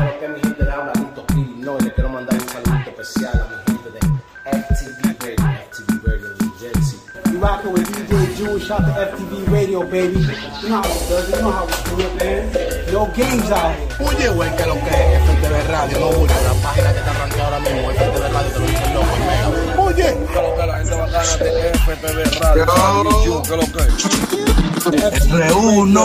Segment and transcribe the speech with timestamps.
[0.00, 1.24] Pero que mi gente de habla Lito
[1.58, 4.00] No, y le quiero mandar un saludito especial a mi gente de
[4.60, 6.98] FTV Radio, FTV Radio New Jersey.
[7.30, 10.20] You rockin' with DJ Jewish out to FTV Radio, baby.
[10.62, 12.92] You know how it does you know how we do it, man.
[12.92, 13.88] No games out here.
[14.08, 17.40] Oye, güey, que lo que es FTV Radio, no Julio, la página que te arranqué
[17.42, 19.82] ahora mismo, FTV Radio, te lo dice el loco, el mega.
[19.82, 22.64] Oye, que lo que la gente bacana de FTV Radio,
[23.24, 23.42] Yo.
[23.42, 23.82] que lo que
[25.50, 25.98] R1,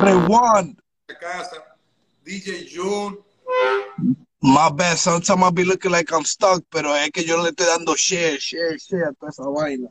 [0.00, 0.76] R1.
[1.20, 1.56] Casa,
[2.28, 3.16] DJ June.
[4.42, 7.66] My bad, sometimes I be looking like I'm stuck, pero es que yo le estoy
[7.66, 9.88] dando share, share, share a toda esa vaina.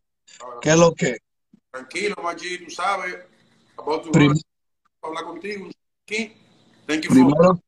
[0.62, 1.18] ¿Qué es lo que?
[1.72, 3.16] Tranquilo, Maggi, tú sabes.
[3.78, 4.34] About to Prim
[5.02, 5.70] hablar contigo.
[6.06, 6.34] Aquí.
[6.86, 7.60] Thank you primero,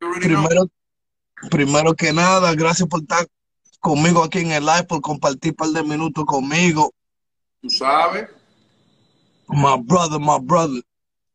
[0.00, 0.70] for primero,
[1.50, 3.26] primero que nada, gracias por estar
[3.78, 6.92] conmigo aquí en el live, por compartir un par de minutos conmigo.
[7.60, 8.28] Tú sabes.
[9.48, 10.82] My brother, my brother.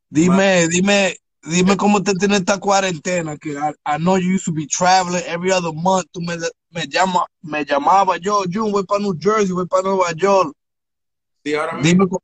[0.09, 4.51] Dime, dime, dime cómo te tiene esta cuarentena, que I, I know you used to
[4.51, 6.07] be traveling every other month.
[6.11, 6.35] Tú me,
[6.71, 10.53] me, llama, me llamaba yo, Jun, voy para New Jersey, voy para Nueva York.
[11.43, 12.21] Sí, ahora Dime mismo.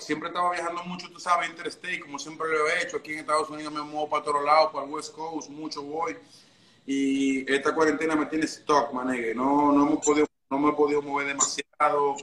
[0.00, 2.98] Siempre estaba viajando mucho, tú sabes, interstate, como siempre lo he hecho.
[2.98, 6.16] Aquí en Estados Unidos me muevo para todos lados, para el West Coast, mucho voy.
[6.84, 9.34] Y esta cuarentena me tiene stock, manegue.
[9.34, 12.16] No, no, me he podido, no me he podido mover demasiado.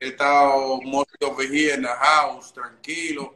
[0.00, 3.34] He estado mostly over here in the house, tranquilo.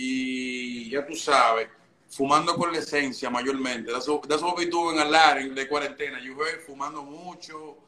[0.00, 1.66] Y ya tú sabes,
[2.08, 3.90] fumando con la esencia mayormente.
[3.90, 6.20] That's what, we do in a lot de cuarentena.
[6.20, 7.78] You heard, fumando mucho.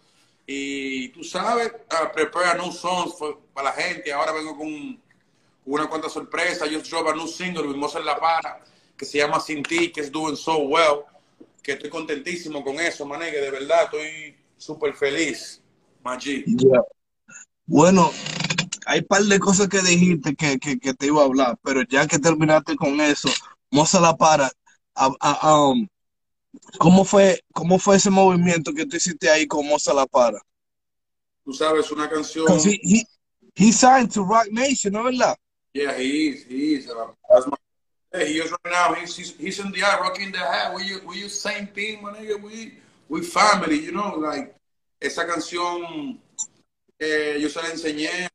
[0.45, 3.15] Y tú sabes, uh, prepare new songs
[3.55, 4.13] para la gente.
[4.13, 5.01] Ahora vengo con
[5.67, 6.67] una cuanta sorpresa.
[6.69, 8.61] Just drop a new single with Mozart La Para,
[8.97, 11.05] que se llama Sin Ti, que es doing so well.
[11.63, 15.63] Que estoy contentísimo con eso, mané, que de verdad estoy súper feliz.
[16.03, 16.43] Maggi.
[16.45, 16.83] Yeah.
[17.67, 18.11] Bueno,
[18.91, 21.83] hay un par de cosas que dijiste que, que, que, te iba a hablar, pero
[21.89, 23.29] ya que terminaste con eso,
[23.71, 24.51] Moza La Para,
[24.97, 25.87] a, a, um,
[26.77, 30.41] ¿cómo, fue, ¿cómo fue ese movimiento que tú hiciste ahí con Moza La Para?
[31.45, 32.47] Tú sabes, una canción.
[32.65, 33.05] He, he,
[33.55, 35.37] he, signed to Rock Nation, ¿no es verdad?
[35.73, 36.45] Yeah, he is.
[36.49, 36.91] He is.
[36.91, 37.57] Uh, that's my,
[38.13, 38.95] hey, he is right now.
[38.95, 40.75] He's, he's, he's in the eye, rocking the hat.
[40.75, 42.43] We, we use same thing, my nigga.
[42.43, 42.75] We,
[43.09, 44.53] we family, you know, like,
[45.01, 46.19] esa canción
[46.99, 48.29] eh, yo se la enseñé,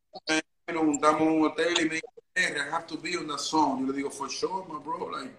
[0.74, 3.40] nos juntamos en un hotel y me dijo, hey, I have to be on that
[3.40, 3.82] song.
[3.82, 5.10] Yo le digo, for sure, my bro.
[5.12, 5.32] Like,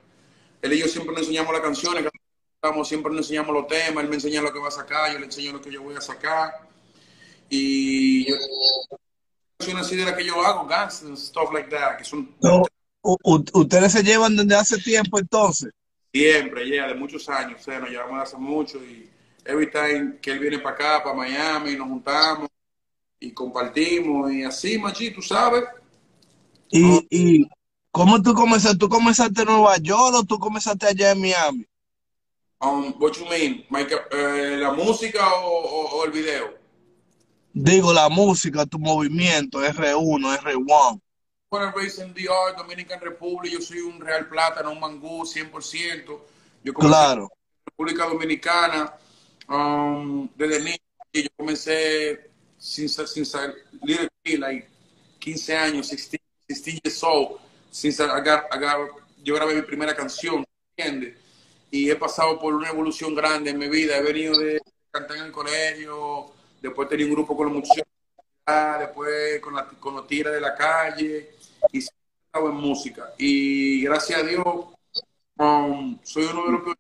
[0.63, 2.05] él y yo siempre nos enseñamos las canciones,
[2.85, 5.27] siempre nos enseñamos los temas, él me enseña lo que va a sacar, yo le
[5.27, 6.53] enseño lo que yo voy a sacar.
[7.49, 8.37] Y yo,
[9.59, 12.35] canciones así de las que yo hago, gangsters, stuff like that, que son...
[12.41, 12.65] No,
[13.03, 15.71] ¿Ustedes se llevan desde hace tiempo entonces?
[16.13, 19.09] Siempre, ya, yeah, de muchos años, o sea, nos llevamos hace mucho y
[19.45, 22.49] every time que él viene para acá, para Miami, nos juntamos
[23.21, 25.65] y compartimos y así, machi, tú sabes.
[26.71, 27.49] ¿Y, y
[27.91, 28.79] cómo tú comenzaste?
[28.79, 31.67] ¿Tú comenzaste en Nueva York o tú comenzaste allá en Miami?
[32.61, 33.65] Um, what you mean?
[33.71, 36.55] Uh, ¿La música o, o, o, el video?
[37.53, 41.01] Digo, la música, tu movimiento, R1, R1.
[41.51, 46.21] Bueno, raised in DR, Dominican Republic, yo soy un Real Plátano, un mangú, 100%.
[46.65, 47.23] Yo comencé claro.
[47.23, 48.95] en República Dominicana
[49.49, 50.77] um, desde niño.
[51.13, 54.09] Yo comencé sin, sin salir
[54.39, 54.69] like
[55.19, 57.39] 15 años, 16, 16 years old,
[57.71, 58.89] sin agar, agar,
[59.23, 60.45] yo grabé mi primera canción,
[60.77, 61.17] ¿entiendes?
[61.71, 63.97] Y he pasado por una evolución grande en mi vida.
[63.97, 67.85] He venido de cantar en el colegio, después tenía un grupo con los muchachos,
[68.79, 71.35] después con, la, con los tiras de la calle,
[71.73, 73.13] y he estado en música.
[73.19, 74.47] Y gracias a Dios,
[75.39, 76.75] um, soy uno de los que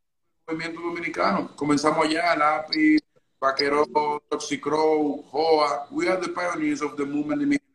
[0.46, 1.50] movimiento dominicano.
[1.56, 3.00] Comenzamos allá, lápiz,
[3.40, 3.86] Vaquero,
[4.30, 7.66] Toxicrow, Joa, we are the pioneers of the movement de mi generación.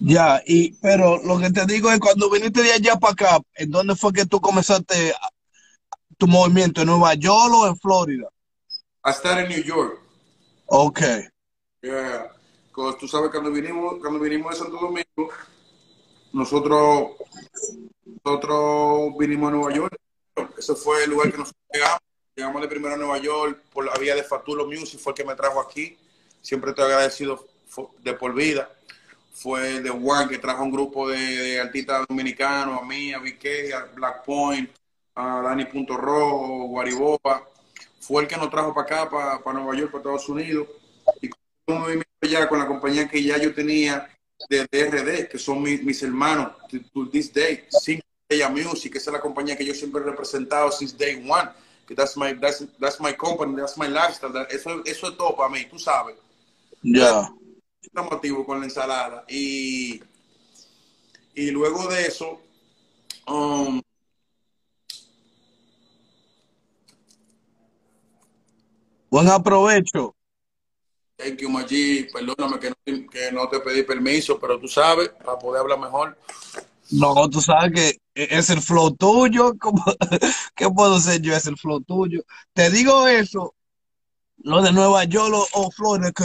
[0.00, 3.70] Ya, y pero lo que te digo es cuando viniste de allá para acá, ¿en
[3.70, 5.12] dónde fue que tú comenzaste
[6.16, 6.80] tu movimiento?
[6.80, 8.28] ¿En Nueva York o en Florida?
[9.04, 9.98] I started in New York.
[10.66, 11.28] Okay.
[11.82, 12.28] Yeah.
[12.68, 15.32] Because tú sabes cuando vinimos, cuando vinimos de Santo Domingo,
[16.32, 17.10] nosotros
[18.24, 19.96] nosotros vinimos a Nueva York.
[20.56, 22.09] Ese fue el lugar que nosotros llegamos.
[22.36, 25.24] Llegamos de primero a Nueva York por la vía de Fatulo Music, fue el que
[25.24, 25.98] me trajo aquí.
[26.40, 27.46] Siempre estoy agradecido
[28.02, 28.70] de por vida.
[29.32, 33.84] Fue de One que trajo un grupo de, artistas dominicanos, a mí, a Vique, a
[33.94, 34.70] Black Point,
[35.14, 37.48] a Dani Punto Rojo, Guariboba.
[37.98, 40.68] Fue el que nos trajo para acá, para, para Nueva York, para Estados Unidos.
[41.20, 41.30] Y
[41.66, 44.08] un movimiento ya con la compañía que ya yo tenía
[44.48, 46.52] de DRD, que son mis, mis hermanos,
[46.92, 48.00] to, this day, Sin
[48.50, 51.50] Music, esa es la compañía que yo siempre he representado since day one
[51.90, 55.48] que that's my, that's, that's my company, that's my lifestyle, eso, eso es todo para
[55.48, 56.14] mí, tú sabes.
[56.82, 57.00] Ya.
[57.00, 57.34] Yeah.
[57.82, 59.24] Estamos activos con la ensalada.
[59.28, 60.00] Y,
[61.34, 62.40] y luego de eso,
[63.26, 63.82] um,
[69.10, 70.14] Buen aprovecho.
[71.16, 72.04] Thank you, Maggi.
[72.12, 76.16] Perdóname que no, que no, te pedí permiso, pero tú sabes, para poder hablar mejor.
[76.92, 79.54] No, tú sabes que es el flow tuyo.
[79.60, 79.84] ¿Cómo-
[80.54, 81.34] ¿Qué puedo ser yo?
[81.34, 82.22] Es el flow tuyo.
[82.52, 83.54] Te digo eso,
[84.38, 86.24] lo de Nueva York o, o Florida, que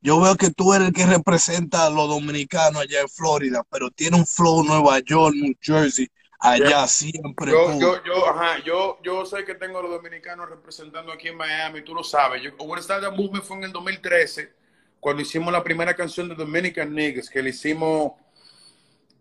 [0.00, 3.90] yo veo que tú eres el que representa a los dominicanos allá en Florida, pero
[3.90, 6.08] tiene un flow Nueva York, New Jersey,
[6.38, 7.52] allá siempre.
[7.52, 11.36] Yo, yo, yo, ajá, yo, yo sé que tengo a los dominicanos representando aquí en
[11.38, 12.42] Miami, tú lo sabes.
[12.42, 14.52] Yo, That Movement fue en el 2013,
[15.00, 18.12] cuando hicimos la primera canción de Dominican Niggas, que le hicimos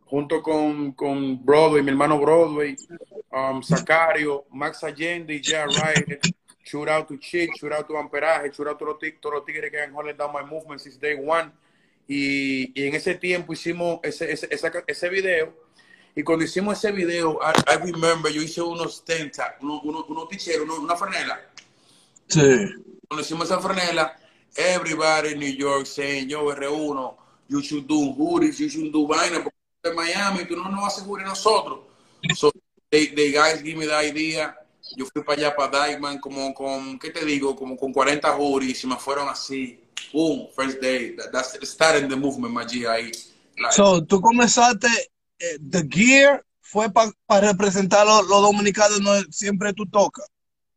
[0.05, 2.75] junto con, con Broadway, mi hermano Broadway,
[3.31, 6.19] um, Sacario, Max Allende y Jay Ryder.
[6.65, 9.69] Shout out to Chick, shout out to Amperaje, shout out to los todos los tigres
[9.69, 11.51] que han holding down my movement since day one.
[12.07, 15.53] Y, y en ese tiempo hicimos ese, ese, esa- ese video.
[16.15, 20.29] Y cuando hicimos ese video, I, I remember, yo hice unos tenta, unos, unos, unos
[20.29, 21.39] ticheros, unos- una franela.
[22.27, 22.41] Sí.
[23.07, 24.15] Cuando hicimos esa franela,
[24.55, 27.15] everybody in New York saying, yo, R1,
[27.49, 31.03] you should do hoodies, you should do vaina, porque en Miami tú no nos haces
[31.03, 31.79] hoodies nosotros.
[32.35, 32.51] So,
[32.89, 34.55] they, they guys give me the idea.
[34.95, 37.55] Yo fui para allá, para Dykeman, como con, ¿qué te digo?
[37.55, 39.79] Como con 40 hoodies y me fueron así.
[40.13, 41.15] Boom, first day.
[41.15, 43.11] That, that's starting the movement, Maggi, ahí.
[43.57, 44.87] Like, So, tú comenzaste,
[45.39, 50.25] eh, The Gear fue para representar a los, los dominicanos, no siempre tú tocas.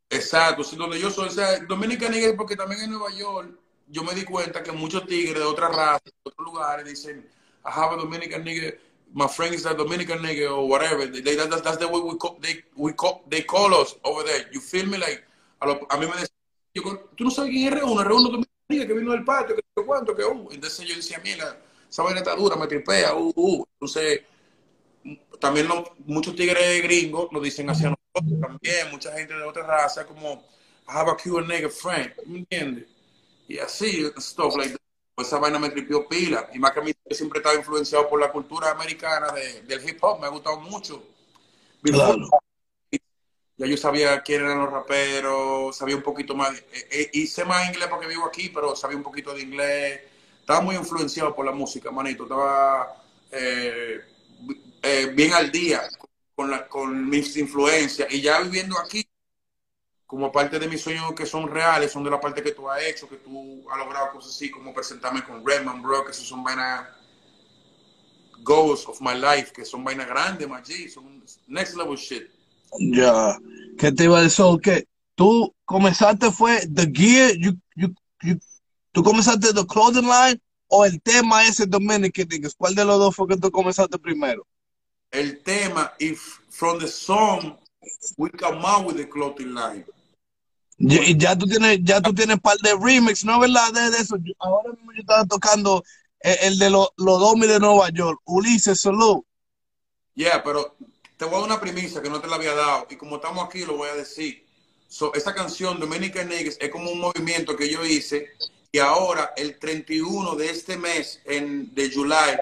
[0.08, 3.58] Exacto, sí, donde yo soy, o sea, Dominica Nigga, porque también en Nueva York
[3.88, 7.28] yo me di cuenta que muchos tigres de otras razas, de otros lugares, dicen,
[7.64, 8.74] I have a Dominican nigga,
[9.16, 11.06] my friend is a Dominican nigga, or whatever.
[11.06, 14.42] They, that, that's, the way we call, they, we call, they call us over there.
[14.52, 14.98] You feel me?
[14.98, 15.24] Like,
[15.62, 18.86] a, lo- a mí me decían, tú no sabes quién es R1, R1 Dominican nigga
[18.86, 20.48] que vino del patio, que cuánto, que, uh.
[20.52, 21.58] Entonces yo decía, mira,
[21.88, 23.64] esa vaina está dura, me tripea, uh, uh.
[23.80, 24.20] Entonces,
[25.40, 30.04] también no- muchos tigres gringos nos dicen hacia nosotros también, mucha gente de otra raza,
[30.06, 30.44] como,
[30.88, 32.84] I have a Cuban nigga friend, ¿me entiendes?
[33.48, 34.85] Y así, stuff like that.
[35.16, 36.50] Pues esa vaina me tripió pila.
[36.52, 39.88] Y más que a mí yo siempre estaba influenciado por la cultura americana de- del
[39.88, 41.02] hip hop, me ha gustado mucho.
[41.82, 42.28] Claro.
[43.56, 47.66] Ya yo sabía quién eran los raperos, sabía un poquito más, eh, eh, hice más
[47.66, 50.00] inglés porque vivo aquí, pero sabía un poquito de inglés.
[50.40, 52.24] Estaba muy influenciado por la música, manito.
[52.24, 54.02] Estaba eh,
[54.82, 55.80] eh, bien al día
[56.34, 58.12] con, la- con mis influencias.
[58.12, 59.02] Y ya viviendo aquí,
[60.06, 62.82] como parte de mis sueños que son reales, son de la parte que tú has
[62.82, 66.44] hecho, que tú has logrado cosas así, como presentarme con Redman, bro, que esos son
[66.44, 66.86] vainas
[68.42, 72.30] goals of my life, que son vainas grandes, Maggi, son next level shit.
[72.78, 73.36] Ya.
[73.78, 74.44] ¿Qué te iba a decir?
[74.62, 77.88] Que tú comenzaste fue The Gear, you, you,
[78.22, 78.38] you-
[78.92, 82.54] tú comenzaste The Clothing Line o el tema ese Dominican Niggas.
[82.56, 84.46] ¿Cuál de los dos fue que tú comenzaste primero?
[85.12, 87.56] el tema, if from the song
[88.18, 89.84] we come out with the clothing line.
[90.78, 93.72] Ya- Y ya tú tienes, ya tú tienes par de remix, ¿no verdad?
[93.72, 94.16] De, de eso.
[94.18, 95.82] Yo- ahora mismo yo estaba tocando
[96.20, 99.22] el, el de los los Domi de Nueva York, Ulises Salud.
[100.14, 100.76] Yeah, pero
[101.18, 103.44] te voy a dar una premisa que no te la había dado y como estamos
[103.44, 104.44] aquí lo voy a decir.
[104.88, 108.28] So, esa canción Dominican Niggas es como un movimiento que yo hice
[108.72, 112.38] y ahora el 31 de este mes en de July,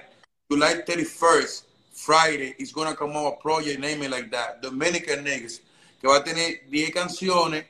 [0.49, 5.61] July 31st, Friday, is gonna come out a project name it like that, Dominican Niggas,
[5.99, 7.65] que va a tener 10 canciones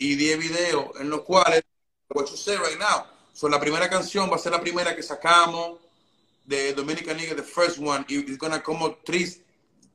[0.00, 1.62] y 10 videos en los cuales
[2.14, 3.04] what you say right now.
[3.32, 5.78] So, la primera canción va a ser la primera que sacamos
[6.44, 9.26] de Dominican Niggas, the first one, y it's gonna come out three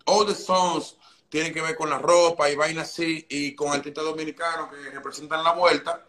[0.05, 0.95] all the songs
[1.29, 5.43] tienen que ver con la ropa y vainas así y con artistas dominicanos que representan
[5.43, 6.05] la vuelta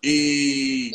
[0.00, 0.92] y,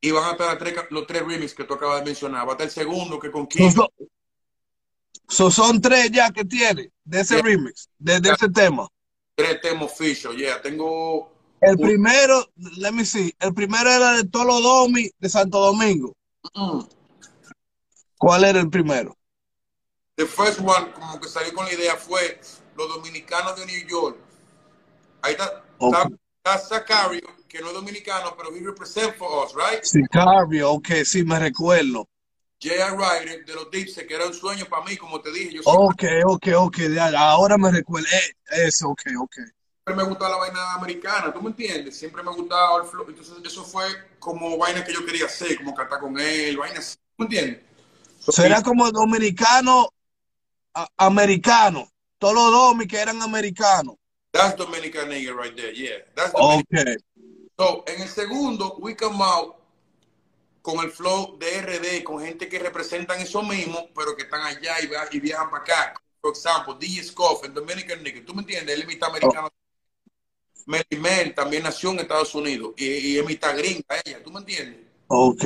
[0.00, 2.46] y van a estar tres- los tres remix que tú acabas de mencionar.
[2.46, 3.92] Va a estar el segundo que con so-
[5.28, 7.42] so son tres ya que tiene de ese Yeah.
[7.42, 8.88] remix, de, de ese tema.
[9.34, 10.36] Tres temas official.
[10.36, 15.58] Yeah, tengo El primero, let me see, el primero era de Tolo Domi de Santo
[15.60, 16.14] Domingo.
[16.54, 16.80] Mm.
[18.18, 19.16] ¿Cuál era el primero?
[20.16, 22.40] The first one, como que salió con la idea, fue
[22.76, 24.16] los dominicanos de New York.
[25.22, 25.94] Ahí está, Ok.
[25.94, 29.82] está, está Zacario, que no es dominicano, pero he represent for us, right?
[29.82, 32.06] Sicario, ok, sí, me recuerdo.
[32.62, 32.96] J.R.
[32.96, 35.54] Ryder de los Dipset, que era un sueño para mí, como te dije.
[35.54, 36.76] Yo siempre, Ok, ok, ok,
[37.16, 38.06] ahora me recuerdo.
[38.12, 39.36] Eh, eso, ok, ok.
[39.94, 41.96] me gustaba la vaina americana, ¿tú me entiendes?
[41.96, 43.06] Siempre me gustaba el flow.
[43.08, 43.84] Entonces, eso fue
[44.18, 47.60] como vaina que yo quería hacer, como cantar con él, vaina así, ¿tú me entiendes?
[48.20, 49.90] Será como dominicano,
[50.74, 51.88] a- americano.
[52.18, 53.96] Todos los domi que eran americanos.
[54.32, 55.98] That's Dominican nigga right there, yeah.
[56.16, 56.96] That's Dominican.
[56.96, 57.02] Ok.
[57.58, 59.56] So, en el segundo, we come out
[60.64, 64.76] con el flow de RD, con gente que representan eso mismo, pero que están allá
[64.80, 65.94] y, y viajan para acá.
[66.22, 68.74] Por ejemplo, DJ Scoff, el Dominican nigga, ¿tú me entiendes?
[68.74, 69.50] Él es mitad americano.
[70.64, 74.80] Melimel también nació en Estados Unidos y, y es mitad gringa ella, ¿tú me entiendes?
[75.08, 75.44] Ok.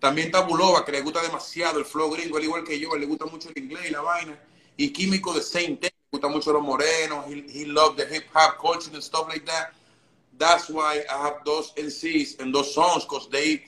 [0.00, 3.06] También está Bulova, que le gusta demasiado el flow gringo, al igual que yo, le
[3.06, 4.38] gusta mucho el inglés y la vaina.
[4.76, 8.58] Y Químico de Saint le gusta mucho los morenos, he, he loves the hip hop
[8.58, 9.72] culture and stuff like that.
[10.38, 13.62] That's why I have those NCs and those songs, because they,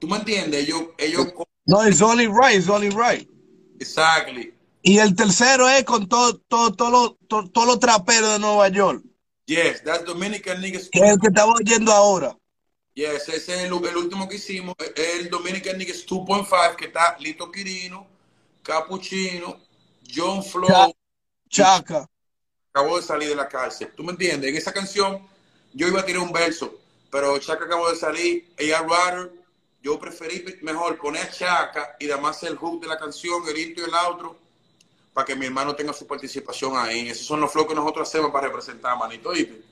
[0.00, 0.62] ¿tú me entiendes?
[0.68, 1.32] Ellos, ellos,
[1.66, 3.28] No, it's only right, it's only right.
[3.80, 4.52] exactly.
[4.84, 8.68] Y el tercero es con todo, todo, todo, lo- todo, todos los traperos de Nueva
[8.68, 9.02] York,
[9.46, 10.88] Yes, that's Dominican niggas.
[10.90, 12.36] que es el que estaba oyendo ahora.
[12.94, 17.50] Yes, ese es el, el último que hicimos, el Dominican Niggas 2.5, que está Lito
[17.50, 18.06] Quirino,
[18.62, 19.58] Capuchino,
[20.14, 20.68] John Flow,
[21.48, 22.06] Cha- Chaca.
[22.72, 23.92] acabó de salir de la cárcel.
[23.96, 24.50] ¿Tú me entiendes?
[24.50, 25.26] En esa canción
[25.74, 26.74] yo iba a tirar un verso,
[27.10, 29.32] pero Chaca acabó de salir, ella Rider,
[29.82, 33.84] yo preferí mejor poner a Chaca y además el hook de la canción, el intro
[33.84, 34.36] y el outro,
[35.12, 37.08] para que mi hermano tenga su participación ahí.
[37.08, 39.30] Esos son los flows que nosotros hacemos para representar, manito.
[39.30, 39.62] ¿oíste?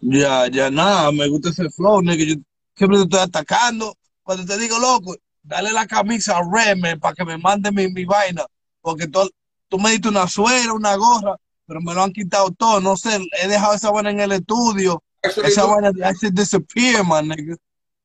[0.00, 2.24] Ya, ya nada, me gusta ese flow, nigga.
[2.24, 2.34] Yo
[2.76, 3.96] siempre te estoy atacando.
[4.22, 8.04] Cuando te digo, loco, dale la camisa a Redman para que me mande mi, mi
[8.04, 8.44] vaina.
[8.80, 9.28] Porque tú,
[9.68, 12.80] tú me diste una suera, una gorra, pero me lo han quitado todo.
[12.80, 15.02] No sé, he dejado esa vaina en el estudio.
[15.24, 17.56] Actually, Esa vaina I should disappear, man, nigga.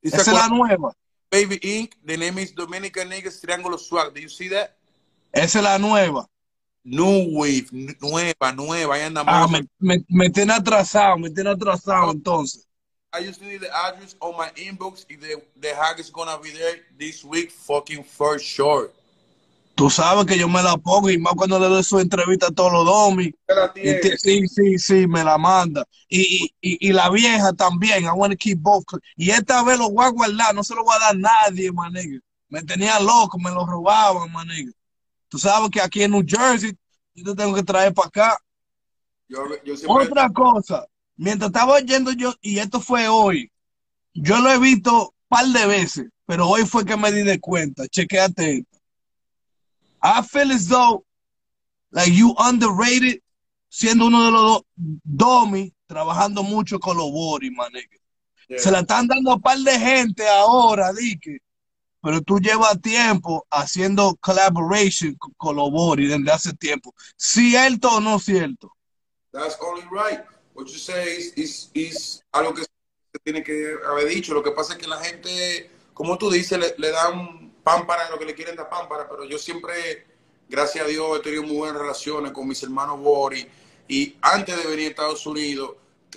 [0.01, 0.93] Esa es la nueva.
[1.29, 1.93] Baby Inc.
[2.05, 4.13] The name is Dominican Niggas Triángulo Swag.
[4.13, 4.77] Do you see that?
[5.33, 6.25] Esa es la nueva.
[6.83, 7.67] New Wave,
[8.01, 8.95] nueva, nueva.
[8.95, 9.27] Ahí andamos.
[9.27, 12.65] Ah, me, me, me tiene atrasado, me tiene atrasado entonces.
[13.11, 15.05] I just need the address on my inbox.
[15.09, 18.91] If the, the hack is gonna be there this week, fucking for sure.
[19.79, 22.51] Tú sabes que yo me la pongo y más cuando le doy su entrevista a
[22.51, 23.33] todos los domis.
[23.75, 25.85] Y te- sí, sí, sí, me la manda.
[26.09, 28.83] Y, y, y, la vieja también, I want to keep both.
[29.15, 31.71] Y esta vez lo voy a guardar, no se lo voy a dar a nadie,
[31.71, 32.19] man, nigga.
[32.49, 34.73] Me tenía loco, me lo robaban, man, nigga.
[35.29, 36.77] Tú sabes que aquí en New Jersey,
[37.13, 38.37] yo te tengo que traer para acá.
[39.29, 40.07] Yo, yo siempre.
[40.07, 43.49] Otra cosa, mientras estaba oyendo yo, y esto fue hoy,
[44.13, 47.39] yo lo he visto un par de veces, pero hoy fue que me di de
[47.39, 47.87] cuenta.
[47.87, 48.78] Chequéate esto.
[50.01, 51.05] I feel as though,
[51.91, 53.21] like you underrated,
[53.69, 54.65] siendo uno de los do-
[55.03, 57.71] domis, trabajando mucho con los boris, man.
[58.47, 58.59] Yeah.
[58.59, 61.39] Se la están dando a par de gente ahora, Dique.
[62.01, 66.93] Pero tú llevas tiempo haciendo collaboration con, con los desde hace tiempo.
[67.17, 68.71] ¿Cierto o no cierto?
[69.31, 70.21] That's only right.
[70.53, 74.33] What you say is, is, is algo que se tiene que haber dicho.
[74.33, 78.17] Lo que pasa es que la gente, como tú dices, le, le dan pámpara lo
[78.17, 80.07] que le quieren dar pámpara, pero yo siempre,
[80.47, 83.45] gracias a Dios, he tenido muy buenas relaciones con mis hermanos Boris.
[83.87, 85.75] Y antes de venir a Estados Unidos,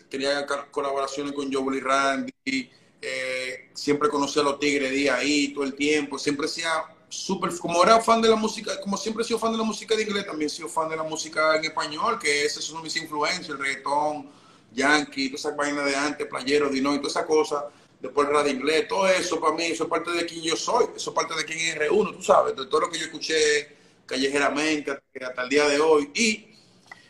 [0.08, 2.70] tenía colaboraciones con Joel y Randy.
[3.04, 6.18] eh, siempre conocí a los Tigres día ahí todo el tiempo.
[6.18, 9.58] Siempre sea súper, como era fan de la música, como siempre he sido fan de
[9.58, 12.64] la música de inglés, también he sido fan de la música en español, que esas
[12.64, 14.30] son mis influencias, el reggaetón,
[14.72, 17.64] yankee, todas esas vainas de antes, playero, dino y todas esas cosas.
[18.02, 21.10] Después radio inglés, todo eso para mí, eso es parte de quién yo soy, eso
[21.10, 24.90] es parte de quién es R1, tú sabes, de todo lo que yo escuché callejeramente
[24.90, 26.10] hasta, el día de hoy.
[26.12, 26.58] Y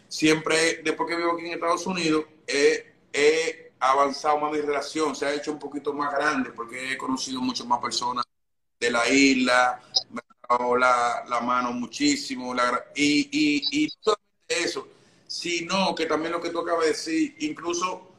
[0.07, 5.35] siempre, después que vivo aquí en Estados Unidos, he, avanzado más mi relación, se ha
[5.35, 8.25] hecho un poquito más grande porque he conocido muchas más personas
[8.79, 9.81] de la isla,
[10.11, 14.87] me ha dado la, la mano muchísimo, la y, y, y solamente eso,
[15.27, 18.12] sino que también lo que tú acabas de decir, incluso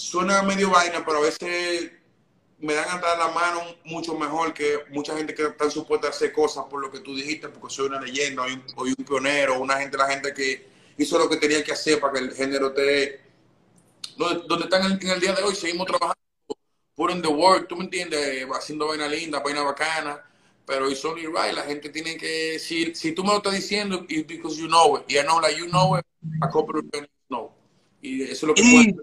[0.00, 1.92] suena medio vaina, pero a veces
[2.58, 6.10] me dan a dar la mano mucho mejor que mucha gente que está supuesta a
[6.10, 9.04] hacer cosas por lo que tú dijiste, porque soy una leyenda, soy un, soy un
[9.04, 12.34] pionero, una gente, la gente que hizo lo que tenía que hacer para que el
[12.34, 13.20] género esté
[14.16, 16.18] donde, donde están en, en el día de hoy, seguimos trabajando,
[16.94, 20.22] putting the work, tú me entiendes, haciendo vaina linda, vaina bacana,
[20.66, 24.04] pero it's only right, la gente tiene que, si, si tú me lo estás diciendo,
[24.08, 26.04] it's because you know it, y I know like you know it,
[26.42, 27.50] a couple of friends know,
[28.00, 28.94] y eso es lo que Y,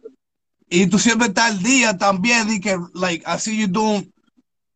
[0.69, 4.11] y tú siempre estás al día también, di que, like, así you doing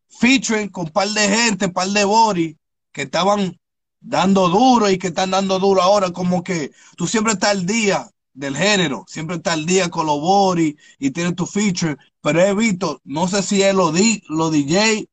[0.10, 2.55] featuring con un par de gente, un par de boris
[2.91, 3.60] que estaban
[4.00, 8.10] dando duro y que están dando duro ahora, como que tú siempre estás al día
[8.33, 12.53] del género, siempre estás al día con los boris y tienes tu feature, pero he
[12.55, 15.10] visto, no sé si es los, di- los DJ,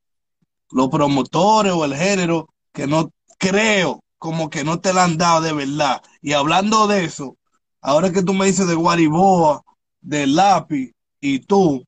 [0.70, 5.40] los promotores o el género, que no creo, como que no te la han dado
[5.42, 6.02] de verdad.
[6.22, 7.36] Y hablando de eso,
[7.80, 9.62] ahora que tú me dices de Guariboa,
[10.08, 11.86] de Lápiz y tú,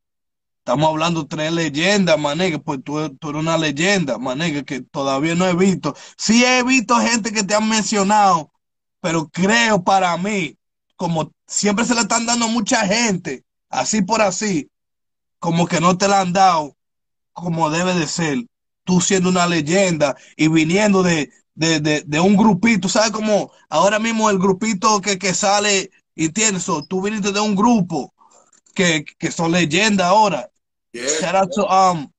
[0.58, 4.18] estamos hablando tres leyendas, que pues tú, tú eres una leyenda,
[4.66, 5.96] que, todavía no he visto.
[6.18, 8.52] Sí he visto gente que te han mencionado,
[9.00, 10.58] pero creo para mí,
[10.96, 14.70] como siempre se le están dando mucha gente, así por así,
[15.38, 16.76] como que no te la han dado
[17.32, 18.44] como debe de ser.
[18.84, 23.12] Tú siendo una leyenda y viniendo de, de, de, de un grupito, ¿sabes?
[23.12, 27.56] Como ahora mismo el grupito que, que sale Y tienes, so, tú viniste de un
[27.56, 28.12] grupo
[28.74, 30.50] que, que son leyenda ahora.
[30.92, 31.08] Yeah.
[31.18, 32.12] Shout out to, um,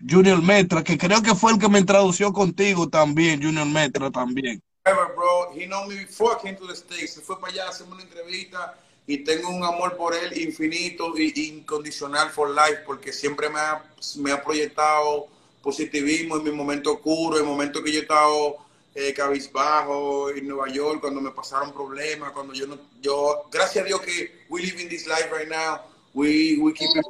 [0.00, 4.60] Junior Metra, que creo que fue el que me introdució contigo también, Junior Metra también.
[4.84, 5.52] Bro.
[5.54, 7.14] He know me before I came to the States.
[7.14, 8.76] Se fue para allá a hacerme una entrevista
[9.06, 13.80] y tengo un amor por él infinito e incondicional for life porque siempre me ha,
[14.16, 15.28] me ha proyectado
[15.62, 18.65] positivismo en mi momento oscuro, en momentos que yo he estado
[18.96, 23.86] eh, cabizbajo en Nueva York, cuando me pasaron problemas, cuando yo no, yo, gracias a
[23.86, 25.82] Dios que we live in this life right now,
[26.14, 27.04] we, we keep it,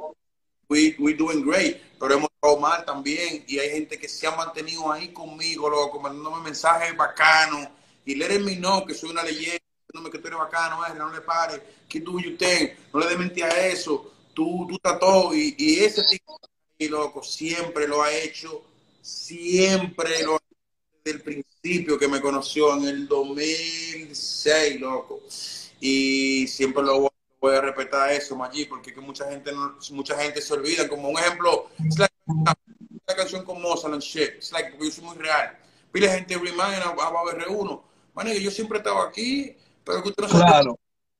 [0.67, 4.35] we, we doing great, pero hemos estado mal también y hay gente que se ha
[4.35, 7.69] mantenido ahí conmigo, loco, mandándome mensajes bacanos
[8.05, 11.09] y letting me know que soy una leyenda, diciéndome que tú eres bacano, eh, no
[11.09, 15.33] le pares, que tú y usted, no le dé mentira a eso, tú, tú todo
[15.33, 16.37] y, y ese tipo
[16.77, 18.61] y loco, siempre lo ha hecho,
[19.01, 25.21] siempre lo ha hecho desde el principio que me conoció en el 2006, loco.
[25.79, 27.09] Y siempre lo voy,
[27.39, 30.87] voy a respetar eso, Maggi, porque que mucha gente no- mucha gente se olvida.
[30.87, 32.13] Como un ejemplo, it's like,
[33.07, 34.35] la canción con Mozart and shit.
[34.37, 35.57] It's like, porque yo soy muy real.
[35.91, 37.81] Pile gente remind about R1.
[38.13, 40.79] Man, yo siempre he estado aquí, pero que usted no sabe Claro.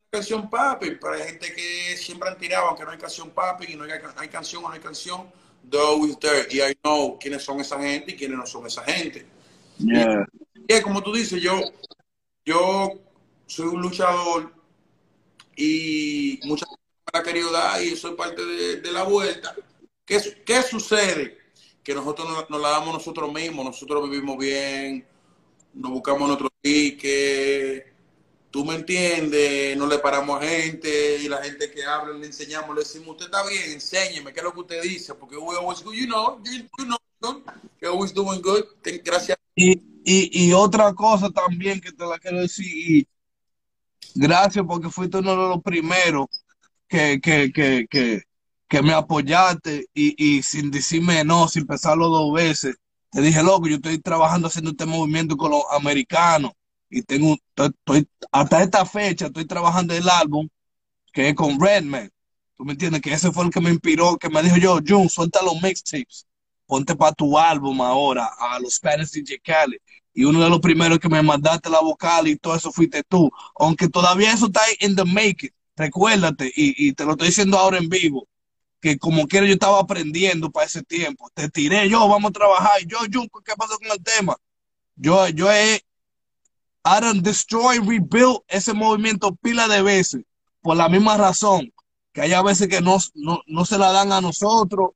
[0.10, 3.84] canción papi, hay gente que siempre han tirado, aunque no hay canción papi, y no
[3.84, 5.30] hay, hay canción o no hay canción,
[5.70, 6.48] they're always there.
[6.50, 9.26] Y I know quiénes son esa gente y quiénes no son esa gente.
[9.80, 10.26] Yeah.
[10.84, 11.60] Como tú dices, yo,
[12.46, 12.92] yo
[13.46, 14.52] soy un luchador
[15.56, 16.82] y mucha gente
[17.14, 19.56] me ha querido dar y soy parte de, la vuelta.
[20.06, 21.38] ¿Qué, qué sucede?
[21.84, 25.06] Que nosotros nos, nos la damos nosotros mismos, nosotros vivimos bien,
[25.74, 27.94] nos buscamos nuestro ticket,
[28.52, 32.76] tú me entiendes, no le paramos a gente y la gente que habla le enseñamos,
[32.76, 35.82] le decimos, usted está bien, enséñeme qué es lo que usted dice, porque we always
[35.82, 36.98] go, you know, you, you know,
[37.80, 38.66] you're always doing good,
[39.04, 39.38] gracias.
[39.58, 39.72] Y,
[40.06, 43.08] y, y otra cosa también que te la quiero decir, y
[44.16, 46.28] gracias porque fuiste uno de los primeros
[46.88, 48.24] que, que, que, que,
[48.68, 52.76] que me apoyaste y, y sin decirme no, sin pensarlo dos veces,
[53.12, 56.52] te dije, loco, yo estoy trabajando haciendo este movimiento con los americanos
[56.90, 60.48] y tengo, estoy, hasta esta fecha estoy trabajando el álbum
[61.14, 62.12] que es con Redman.
[62.58, 63.02] ¿Tú me entiendes?
[63.02, 66.27] Que ese fue el que me inspiró, que me dijo yo, Jun, suelta los mixtapes,
[66.68, 69.78] ponte para tu álbum ahora, a los Spanish DJ Cali.
[70.14, 73.32] Y uno de los primeros que me mandaste la vocal y todo eso fuiste tú.
[73.60, 75.52] Aunque todavía eso está en the making.
[75.76, 78.28] Recuérdate, y, te lo estoy diciendo ahora en vivo,
[78.82, 81.30] que como quiera yo estaba aprendiendo para ese tiempo.
[81.34, 82.82] Te tiré yo, vamos a trabajar.
[82.88, 84.36] Yo, Jun, ¿qué pasó con el tema?
[84.96, 85.84] Yo, yo he,
[86.84, 90.24] done destroy, rebuild ese movimiento pila de veces
[90.62, 91.72] por la misma razón
[92.18, 94.92] que hay veces que no, no, no se la dan a nosotros.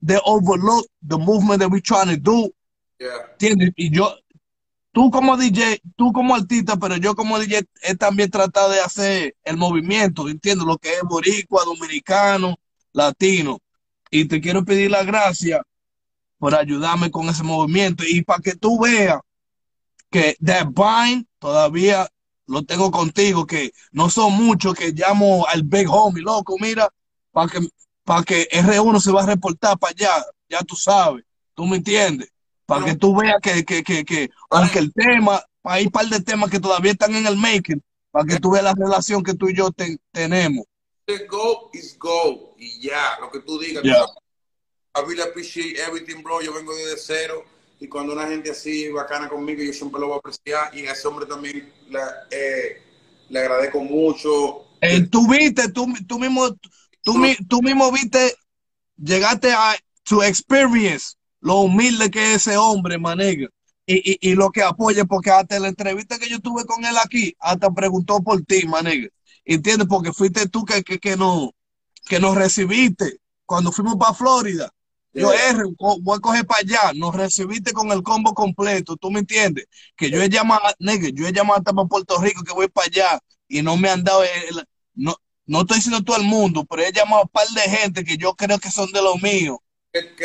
[0.00, 2.50] They overlook the movement that we trying to do.
[2.98, 3.08] Yeah.
[3.38, 3.72] ¿Entiendes?
[3.76, 4.14] Y yo,
[4.92, 9.36] tú como DJ, tú como artista, pero yo como DJ he también tratado de hacer
[9.44, 10.66] el movimiento, ¿entiendes?
[10.66, 12.56] Lo que es boricua, dominicano,
[12.92, 13.60] latino.
[14.10, 15.62] Y te quiero pedir la gracia
[16.38, 19.20] por ayudarme con ese movimiento y para que tú veas
[20.10, 22.08] que That Bind todavía
[22.46, 26.88] lo tengo contigo, que no son muchos que llamo al Big Homie, loco, mira,
[27.30, 27.68] para que,
[28.08, 32.30] para que R1 se va a reportar para allá, ya tú sabes, tú me entiendes,
[32.64, 36.18] para que tú veas que, que, que, que aunque el tema, hay un par de
[36.20, 39.50] temas que todavía están en el making, para que tú veas la relación que tú
[39.50, 40.64] y yo te- tenemos.
[41.04, 42.54] The go is go.
[42.56, 43.82] Y ya, lo que tú digas.
[43.84, 44.06] Yeah.
[44.96, 46.40] I really appreciate everything, bro.
[46.40, 47.44] Yo vengo desde cero.
[47.78, 50.74] Y cuando una gente así bacana conmigo, yo siempre lo voy a apreciar.
[50.74, 52.80] Y a ese hombre también la- eh,
[53.28, 54.64] le agradezco mucho.
[54.80, 56.48] Eh, tú viste, tú, tú mismo,
[57.12, 58.34] tú, mi- tú mismo viste,
[58.96, 63.48] llegaste a tu experience, lo humilde que es ese hombre, manega,
[63.86, 66.96] y, y, y lo que apoya, porque hasta la entrevista que yo tuve con él
[67.02, 69.08] aquí, hasta preguntó por ti, manega,
[69.44, 69.88] ¿entiendes?
[69.88, 71.52] Porque fuiste tú que, que, que, no,
[72.06, 74.70] que nos recibiste cuando fuimos para Florida.
[75.14, 75.32] Yo.
[75.32, 79.66] R, voy a coger para allá, nos recibiste con el combo completo, ¿tú me entiendes?
[79.96, 82.86] Que yo he llamado, nigga, yo he llamado hasta para Puerto Rico que voy para
[82.86, 83.18] allá
[83.48, 85.16] y no me han dado, el- no,
[85.48, 88.16] no estoy diciendo todo el mundo, pero he llamado a un par de gente que
[88.16, 89.58] yo creo que son de los míos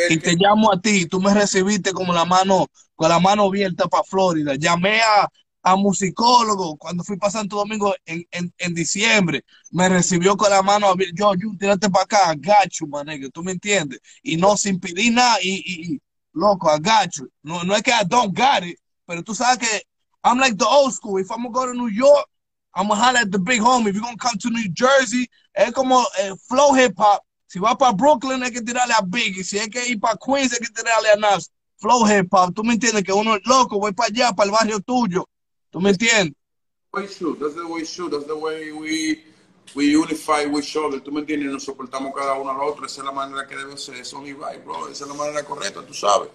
[0.08, 3.88] y te llamo a ti, tú me recibiste como la mano, con la mano abierta
[3.88, 4.54] para Florida.
[4.56, 5.28] Llamé a,
[5.62, 10.62] a musicólogo cuando fui para Santo Domingo en, en, en diciembre, me recibió con la
[10.62, 11.14] mano abierta.
[11.16, 14.00] Yo, yo, tírate para acá, gacho, manejo, tú me entiendes.
[14.22, 16.00] Y no sin pedir nada, y, y, y,
[16.32, 17.24] loco, agacho.
[17.42, 19.82] No, no es que I don't got it, pero tú sabes que
[20.22, 21.20] I'm like the old school.
[21.20, 22.28] If I'm gonna go to New York,
[22.74, 23.88] I'm gonna holler at the big homie.
[23.88, 27.22] If you're gonna come to New Jersey, es como eh, flow hip hop.
[27.46, 29.44] Si va para Brooklyn hay que tirarle a Biggie.
[29.44, 31.50] Si hay que ir para Queens hay que tirarle a Nas.
[31.76, 32.52] Flow hip hop.
[32.52, 35.28] Tú me entiendes que uno es loco, voy para allá, para el barrio tuyo.
[35.70, 36.34] ¿Tú me entiendes?
[36.92, 38.12] That's the way should.
[38.12, 39.24] That's the way we,
[39.74, 41.00] we unify each other.
[41.00, 41.50] ¿Tú me entiendes?
[41.50, 42.86] Nos soportamos cada uno al otro.
[42.86, 43.96] Esa es la manera que debe ser.
[43.96, 44.88] Eso es right, bro.
[44.88, 46.28] Esa es la manera correcta, tú sabes.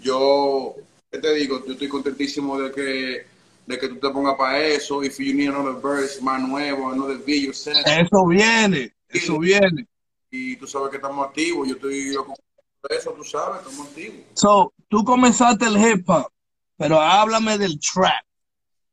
[0.00, 0.74] Yo,
[1.10, 1.64] ¿qué te digo?
[1.64, 3.26] Yo estoy contentísimo de que,
[3.70, 5.02] de que tú te pongas para eso.
[5.02, 7.52] If you need another verse más nuevo, another video.
[7.52, 9.86] Eso viene, eso viene.
[10.30, 11.68] Y tú sabes que estamos activos.
[11.68, 12.34] Yo estoy loco
[12.80, 14.20] por eso, tú sabes, estamos activos.
[14.34, 16.30] So, tú comenzaste el hip hop,
[16.76, 18.24] pero háblame del trap.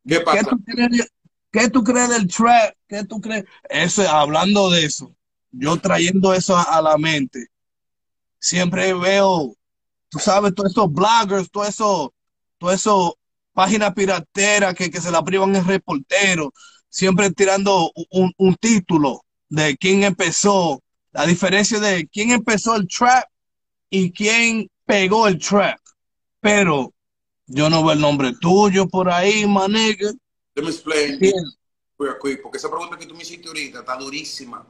[0.06, 0.50] ¿Qué ¿Qué pasa?
[0.50, 1.12] tú crees,
[1.52, 2.76] qué tú crees del trap?
[2.88, 3.46] ¿Qué tú crees?
[3.70, 5.16] Eso, hablando de eso,
[5.52, 7.48] yo trayendo eso a, a la mente,
[8.40, 9.56] siempre veo,
[10.10, 12.14] tú sabes, todos esos bloggers, todo eso,
[12.58, 13.18] todo eso,
[13.58, 16.54] páginas pirateras que, que se la privan en reportero,
[16.90, 23.28] siempre tirando un, un título de quién empezó, la diferencia de quién empezó el trap
[23.90, 25.80] y quién pegó el trap.
[26.40, 26.94] Pero
[27.48, 30.12] yo no veo el nombre tuyo por ahí, manegue.
[30.54, 31.20] Let me explain
[31.98, 34.64] porque esa pregunta que tú me hiciste ahorita está durísima.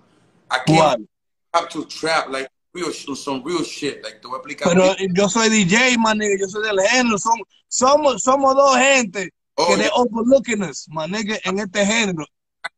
[0.50, 1.10] I can't ¿Cuál?
[1.52, 2.50] have to trap like
[2.82, 4.02] real some real shit.
[4.04, 4.68] Like te voy a explicar.
[4.70, 7.18] Pero yo soy DJ, manegue, yo soy del género.
[7.18, 9.92] Som- somos, somos dos gente Oh, que de yeah.
[9.96, 12.26] overlooking us, manegue, en este género.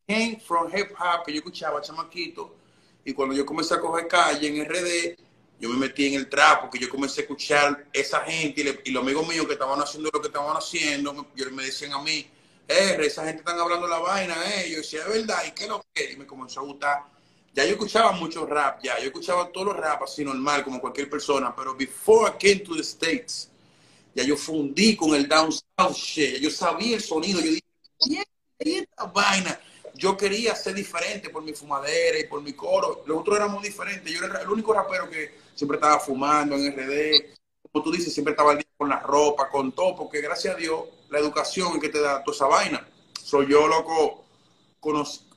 [0.08, 2.54] came from hip hop que yo escuchaba chamaquito
[3.04, 5.16] y cuando yo comencé a coger calle en RD,
[5.60, 8.80] yo me metí en el trap porque yo comencé a escuchar esa gente y, le-
[8.84, 11.92] y los amigos míos que estaban haciendo lo que estaban haciendo, me, yo- me decían
[11.92, 12.26] a mí,
[12.66, 14.70] R, esa gente están hablando la vaina, eh.
[14.70, 16.12] Yo decía, es verdad, ¿y qué es lo que?
[16.12, 17.02] Y me comenzó a gustar.
[17.52, 21.10] Ya yo escuchaba mucho rap, ya, yo escuchaba todos los rap así normal, como cualquier
[21.10, 23.50] persona, pero before I came to the States,
[24.14, 27.62] ya yo fundí con el down south shit, yo sabía el sonido, yo dije,
[28.06, 28.22] "Yeah,
[28.58, 29.58] esta vaina.
[29.94, 33.02] Yo quería ser diferente por mi fumadera y por mi coro.
[33.06, 34.10] Los otros éramos diferentes.
[34.12, 37.34] Yo era el único rapero que siempre estaba fumando en RD.
[37.70, 41.18] Como tú dices, siempre estaba con la ropa, con todo, porque gracias a Dios, la
[41.18, 42.86] educación que te da toda esa vaina.
[43.22, 44.24] Soy yo, loco,
[44.80, 45.29] conoc- eh,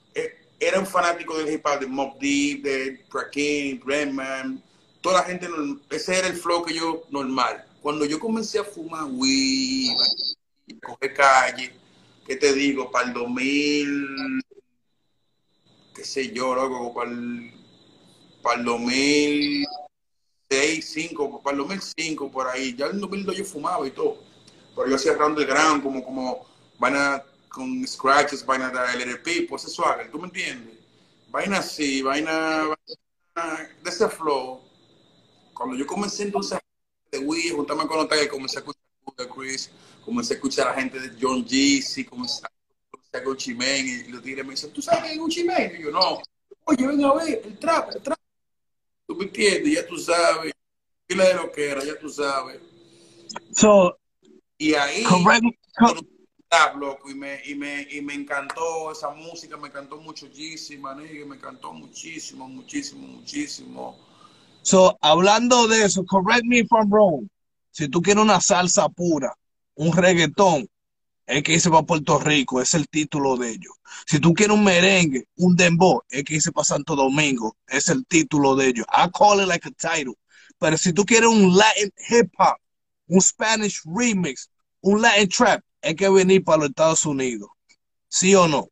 [0.63, 4.63] era un fanático del hip hop, de Mob Deep, de Rakim, Redman,
[5.02, 5.47] toda la gente,
[5.89, 7.65] ese era el flow que yo normal.
[7.82, 9.91] Cuando yo comencé a fumar weed,
[10.82, 11.73] a calle,
[12.26, 12.89] ¿qué te digo?
[12.89, 14.41] Para el 2000,
[15.93, 17.52] qué sé yo, loco, para el,
[18.41, 19.67] para el 2006,
[20.49, 22.76] 2005, para el 2005, por ahí.
[22.78, 24.17] Ya en el 2002 yo fumaba y todo.
[24.76, 26.45] Pero yo hacía round the ground, como, como
[26.80, 27.23] vaina
[27.54, 30.76] con scratches, vaina de LRP, pues eso haga, ¿tú me entiendes?
[31.30, 32.76] Vaina así, vaina,
[33.36, 34.60] vaina de ese flow.
[35.54, 36.58] Cuando yo comencé entonces
[37.12, 38.82] de Wii, juntarme con los que comencé a escuchar
[39.20, 39.70] a Chris,
[40.04, 42.50] comencé a escuchar a la gente de John Jeezy, comencé a
[42.89, 45.76] comencé a Gucci Mane, y los tigres me dicen, ¿tú sabes qué es Gucci Mane?
[45.78, 46.22] Y yo, no.
[46.66, 48.20] Oye, ven a ver, el trap, el trap.
[49.06, 49.74] ¿Tú me entiendes?
[49.74, 50.54] Ya tú sabes.
[51.08, 52.60] Dile de lo que era, ya tú sabes.
[53.52, 53.96] So,
[54.58, 55.46] Y ahí correct,
[56.76, 60.00] loco, y me, y, me, y me encantó esa música, me encantó
[60.80, 63.98] manegue, me encantó muchísimo, muchísimo, muchísimo.
[64.62, 67.28] so, hablando de eso, correct me if I'm wrong.
[67.72, 69.36] Si tú quieres una salsa pura,
[69.76, 70.68] un reggaetón,
[71.26, 73.74] el que dice para Puerto Rico, es el título de ellos.
[74.06, 78.06] Si tú quieres un merengue, un dembow, el que dice para Santo Domingo, es el
[78.06, 78.86] título de ellos.
[78.92, 80.16] I call it like a title.
[80.60, 82.58] Pero si tú quieres un Latin hip hop,
[83.08, 84.50] un Spanish remix,
[84.82, 87.50] un Latin trap, hay que venir para los Estados Unidos.
[88.08, 88.69] ¿Sí o no?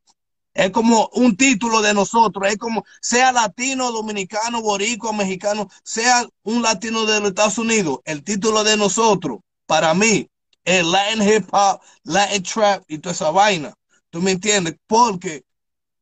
[0.54, 6.62] Es como un título de nosotros, es como sea latino, dominicano, boricua, mexicano, sea un
[6.62, 10.28] latino de los Estados Unidos, el título de nosotros, para mí,
[10.66, 13.74] es Latin hip hop, Latin trap y toda esa vaina.
[14.10, 14.76] ¿Tú me entiendes?
[14.88, 15.44] Porque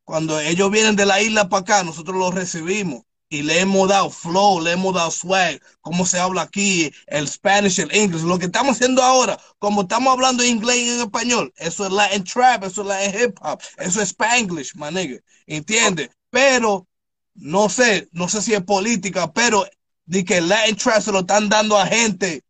[0.04, 4.10] cuando ellos vienen de la isla para acá, nosotros los recibimos y le hemos dado
[4.10, 8.46] flow, le hemos dado swag, cómo se habla aquí, el Spanish, el English, lo que
[8.46, 12.82] estamos haciendo ahora, como estamos hablando inglés y en español, eso es Latin trap, eso
[12.82, 16.10] es Latin hip hop, eso es Spanglish, my nigga, ¿entiendes?
[16.32, 16.88] Pero,
[17.36, 19.66] no sé, no sé si es política, pero
[20.06, 22.44] de que Latin trap se lo están dando a gente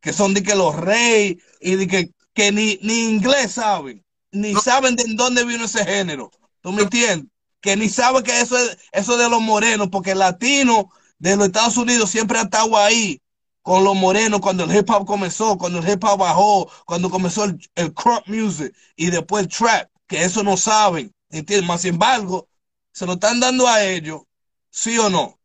[0.00, 4.52] que son de que los reyes y de que, que ni, ni inglés saben, ni
[4.54, 4.60] No.
[4.60, 7.28] saben de dónde vino ese género, ¿tú me entiendes?
[7.60, 11.46] Que ni sabe que eso es eso de los morenos, porque el latino de los
[11.46, 13.20] Estados Unidos siempre ha estado ahí
[13.62, 17.44] con los morenos cuando el hip hop comenzó, cuando el hip hop bajó, cuando comenzó
[17.44, 21.68] el, el crop music y después el trap, que eso no saben, ¿entiendes?
[21.68, 22.48] Más sin embargo,
[22.92, 24.22] se lo están dando a ellos,
[24.70, 25.38] ¿sí o no?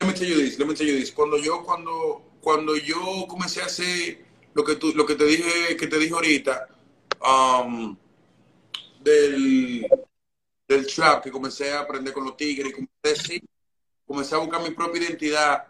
[0.00, 1.14] Let me tell you this, let me tell.
[1.14, 4.24] Cuando yo, cuando, cuando yo comencé a hacer
[4.54, 6.68] lo que tú, lo que te dije, que te dije ahorita,
[7.20, 7.96] um,
[9.00, 9.86] del,
[10.68, 13.42] del trap, que comencé a aprender con los tigres, y comencé, sí,
[14.06, 15.66] comencé a buscar mi propia identidad.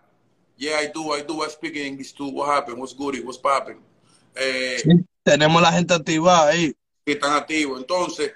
[0.56, 2.28] Yeah, I do, I do, I speak English too.
[2.28, 2.78] What happened?
[2.78, 3.22] What's good?
[3.22, 3.78] What's popping?
[4.34, 4.82] Eh,
[5.22, 6.74] Tenemos la gente activada ahí.
[7.04, 7.78] que están activos.
[7.80, 8.32] Entonces,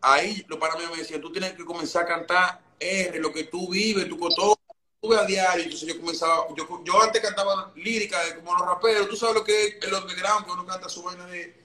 [0.00, 3.44] ahí los para mí me decían, tú tienes que comenzar a cantar R, lo que
[3.44, 4.58] tú vives, tu todo,
[5.00, 5.64] tú a diario.
[5.64, 9.66] Entonces yo comenzaba, yo, yo antes cantaba lírica como los raperos, tú sabes lo que
[9.68, 11.61] es el underground, que uno canta su vaina de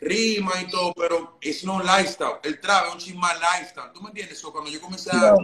[0.00, 2.38] rima y todo, pero es no lifestyle.
[2.42, 3.92] El trap es un chisme lifestyle.
[3.92, 4.38] ¿Tú me entiendes?
[4.38, 5.34] eso cuando yo comencé a,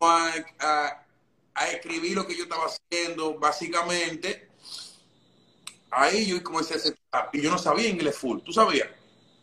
[0.00, 1.06] a,
[1.54, 4.48] a, escribir lo que yo estaba haciendo, básicamente,
[5.90, 7.34] ahí yo comencé a hacer trap.
[7.34, 8.40] Y yo no sabía inglés full.
[8.40, 8.88] ¿Tú sabías?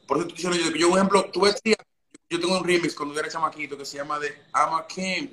[0.07, 1.77] Por eso tú yo, yo, por ejemplo, tú decías,
[2.29, 5.27] yo tengo un remix cuando yo era chamaquito que se llama de I'm a King.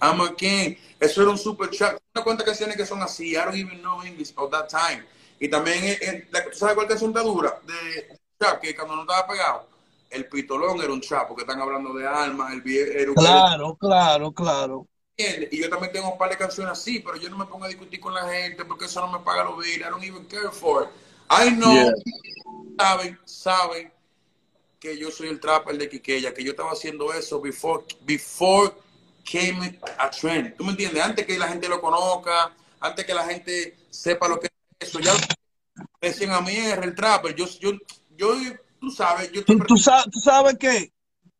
[0.00, 0.76] I'm a King.
[0.98, 2.00] Eso era un super chat.
[2.14, 3.30] Una cuenta canciones que son así.
[3.30, 5.04] I don't even know English at that time.
[5.42, 7.58] Y también, eh, eh, ¿tú sabes cuál canción está dura?
[7.66, 9.66] De chat, que cuando no estaba pegado,
[10.08, 14.86] el pitolón era un chat, porque están hablando de alma, el era Claro, claro, claro.
[15.16, 17.68] Y yo también tengo un par de canciones así, pero yo no me pongo a
[17.68, 19.78] discutir con la gente porque eso no me paga los bills.
[19.78, 20.88] I don't even care for it.
[21.28, 21.92] I know
[22.78, 23.92] saben, saben
[24.78, 28.70] que yo soy el trapper de Quiqueya, que yo estaba haciendo eso before, before
[29.24, 30.56] came a trend.
[30.56, 31.02] ¿Tú me entiendes?
[31.02, 34.51] Antes que la gente lo conozca, antes que la gente sepa lo que es
[34.82, 35.12] eso, ya
[36.00, 37.34] decían a mí es el trapper.
[37.34, 37.72] Yo, yo,
[38.16, 38.34] yo,
[38.80, 40.92] tú sabes, yo tú, tú, sabes, tú sabes que,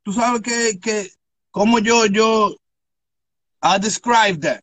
[0.02, 1.10] tú sabes que, que,
[1.50, 2.56] como yo, yo,
[3.62, 4.60] I describe that.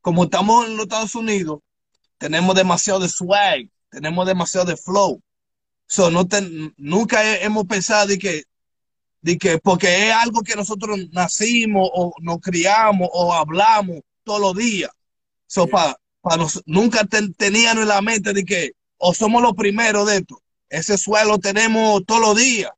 [0.00, 1.60] Como estamos en los Estados Unidos,
[2.18, 5.22] tenemos demasiado de swag, tenemos demasiado de flow.
[5.86, 6.26] So, no
[6.76, 8.44] nunca hemos pensado de que,
[9.22, 14.54] de que, porque es algo que nosotros nacimos o nos criamos o hablamos todos los
[14.54, 14.90] días.
[15.46, 15.96] So, para
[16.66, 17.04] nunca
[17.36, 20.42] tenían en la mente de que o somos los primeros de esto.
[20.68, 22.70] Ese suelo tenemos todos los días.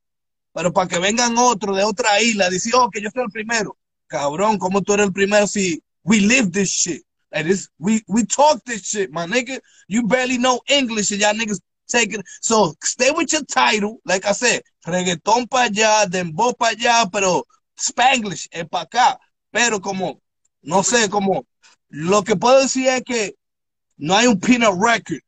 [0.53, 3.77] Pero para que vengan otros de otra isla, decir, oh, que yo soy el primero.
[4.07, 7.03] Cabrón, ¿cómo tú eres el primero si we live this shit?
[7.31, 9.59] Like this, we, we talk this shit, my nigga.
[9.87, 12.23] You barely know English and y'all niggas taking.
[12.41, 17.45] So stay with your title, like I said, reggaetón para allá, dembow para allá, pero
[17.77, 19.19] Spanglish es para acá.
[19.51, 20.21] Pero como,
[20.61, 21.45] no sé, como,
[21.91, 23.35] lo que puedo decir es que
[23.97, 25.19] no hay un peanut record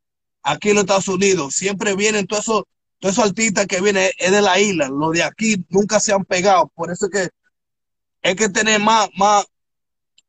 [0.42, 1.56] aquí en los Estados Unidos.
[1.56, 2.66] Siempre vienen todos
[3.02, 4.88] esos, artistas que vienen, es de la isla.
[4.88, 6.72] Los de aquí nunca se han pegado.
[6.74, 7.30] Por eso que
[8.24, 9.46] hay que tener más, más,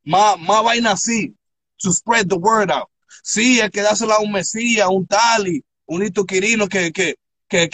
[0.03, 1.35] más, más vaina así.
[1.79, 2.89] To spread the word out.
[3.23, 7.15] Sí, hay que dársela a un Mesías, un Tali, un Hito Quirino que,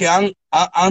[0.07, 0.33] han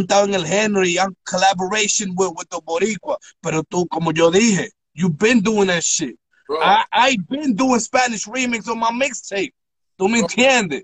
[0.02, 3.18] estado en el género y han collaboration with, with the Boricua.
[3.42, 6.20] Pero tú, como yo dije, you've been doing that shit.
[6.50, 9.54] I, I've been doing Spanish remix on my mixtape.
[9.98, 10.84] ¿Tú me entiendes?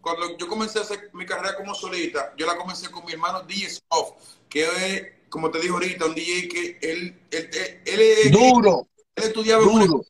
[0.00, 3.42] cuando yo comencé a hacer mi carrera como solista, yo la comencé con mi hermano
[3.42, 4.12] DJ Off,
[4.48, 7.50] que es, como te digo ahorita, un DJ que él, él,
[7.84, 8.32] él, es...
[8.32, 8.86] Duro.
[9.16, 10.04] Él estudiaba duro.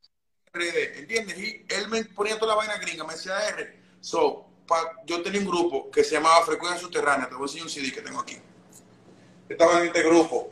[0.53, 1.39] ¿entiendes?
[1.39, 3.81] Y él me ponía toda la vaina gringa, me decía R.
[4.01, 4.47] So,
[5.07, 7.93] yo tenía un grupo que se llamaba Frecuencia Subterránea, te voy a enseñar un CD
[7.93, 8.37] que tengo aquí.
[9.49, 10.49] Estaba en este grupo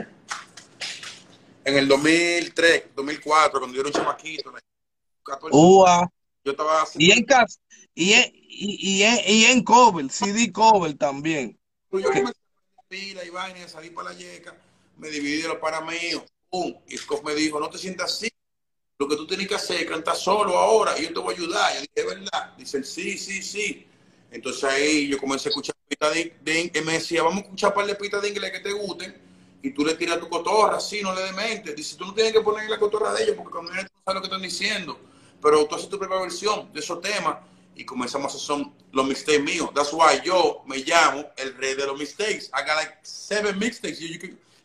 [1.64, 4.52] en el 2003, 2004, cuando yo era un chamaquito.
[5.24, 5.56] 14,
[6.44, 7.58] yo estaba y en casa,
[7.94, 11.58] y en, y, en, y en cover, CD cover también.
[11.88, 12.40] Pues yo comencé
[12.78, 14.56] a pila y vaina, salí para la yeca,
[14.98, 15.80] me dividí los para
[16.50, 18.28] pum, y Scott me dijo, no te sientas así,
[18.98, 21.36] lo que tú tienes que hacer es cantar solo ahora y yo te voy a
[21.36, 21.72] ayudar.
[21.72, 22.56] Y yo dije, ¿verdad?
[22.56, 23.86] Dice, sí, sí, sí.
[24.30, 27.74] Entonces ahí yo comencé a escuchar pita de, de, me decía, vamos a escuchar un
[27.74, 29.31] par de pistas de inglés que te gusten
[29.62, 31.72] y tú le tiras tu cotorra, sí, no le demente.
[31.72, 34.14] Dice, tú no tienes que poner la cotorra de ellos porque cuando viene tú sabes
[34.16, 34.98] lo que están diciendo,
[35.40, 37.36] pero tú haces tu propia versión de esos temas
[37.74, 39.70] y comenzamos a hacer son los mistakes míos.
[39.74, 42.50] That's why yo me llamo el rey de los mistakes.
[42.52, 44.00] I got like seven mixtapes.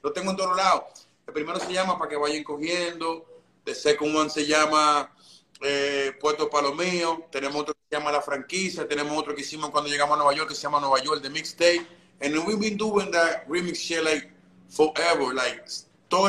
[0.01, 0.83] lo tengo en todos lados.
[1.27, 3.25] El primero se llama Para que vayan cogiendo.
[3.65, 5.13] The second one se llama
[5.61, 7.27] eh, Puerto Palomío.
[7.31, 8.87] Tenemos otro que se llama La Franquicia.
[8.87, 11.29] Tenemos otro que hicimos cuando llegamos a Nueva York que se llama Nueva York, The
[11.29, 11.85] Mixtape.
[12.21, 14.36] And we've been doing that remix shit like
[14.69, 15.33] forever.
[15.33, 15.63] Like,
[16.07, 16.27] todo,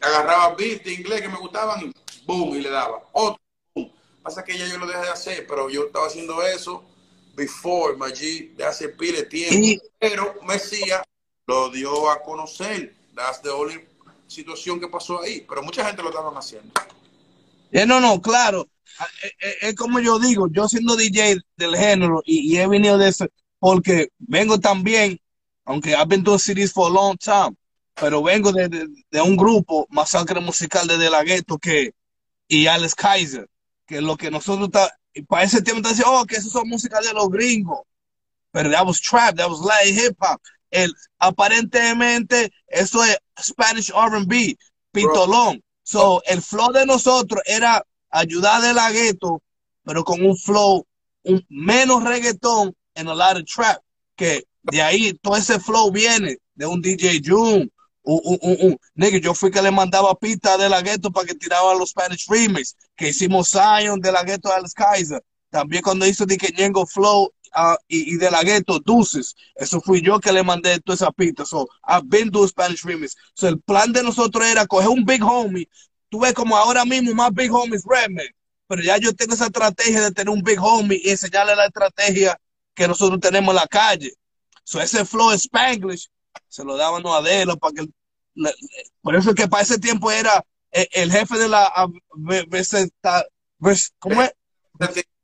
[0.00, 1.92] agarraba beats de inglés que me gustaban y
[2.26, 3.02] boom, y le daba.
[3.12, 3.40] Otro
[4.22, 6.84] Pasa que ya yo lo dejé de hacer, pero yo estaba haciendo eso
[7.34, 9.82] before, Maggi, de hace pile tiempo.
[9.98, 11.02] Pero Mesías
[11.46, 12.94] lo dio a conocer.
[13.14, 13.86] That's the only
[14.26, 15.44] situación que pasó ahí.
[15.48, 16.70] Pero mucha gente lo estaban haciendo.
[17.72, 18.68] Eh, no, no, claro.
[18.98, 22.98] Ah, eh, eh, es, como yo digo, yo siendo DJ del género y, he venido
[22.98, 23.26] de eso,
[23.58, 25.18] porque vengo también,
[25.64, 27.56] aunque I've been doing CDs for a long time,
[28.00, 31.92] pero vengo de, de, un grupo, Masacre Musical de De La Ghetto, que,
[32.48, 33.48] y Alex Kaiser
[33.90, 37.00] que lo que nosotros está, para ese tiempo está diciendo, oh, que eso son música
[37.00, 37.80] de los gringos.
[38.52, 40.40] Pero that was trap, that was light hip hop.
[40.70, 44.56] El, aparentemente, eso es Spanish RB,
[44.92, 45.60] pitolón.
[45.82, 49.42] So, el flow de nosotros era ayudar de la gueto,
[49.82, 50.86] pero con un flow
[51.24, 53.82] un, menos reggaetón en a lot of trap.
[54.14, 57.68] Que De ahí todo ese flow viene de un DJ June.
[58.02, 58.78] Un, un, un, un.
[58.94, 62.26] Nigga, yo fui que le mandaba pista de la gueto para que tiraba los Spanish
[62.28, 65.22] remix, que hicimos Zion de la gueto a Alex Kaiser.
[65.50, 67.24] También cuando hizo de que Ñengo Flow
[67.56, 71.10] uh, y, y, de la gueto Deuces, eso fui yo que le mandé toda esa
[71.10, 71.44] pista.
[71.44, 73.16] So, I've been doing Spanish remix.
[73.34, 75.68] So, el plan de nosotros era coger un big homie.
[76.08, 78.26] Tú ves como ahora mismo más big homies Redman.
[78.66, 82.40] Pero ya yo tengo esa estrategia de tener un big homie y enseñarle la estrategia
[82.74, 84.12] que nosotros tenemos en la calle.
[84.64, 86.08] So, ese flow Spanglish
[86.48, 87.88] se lo daban a Adelo para que
[88.34, 88.52] le,
[89.02, 91.72] por eso que para ese tiempo era el, el jefe de la
[93.98, 94.32] ¿cómo es?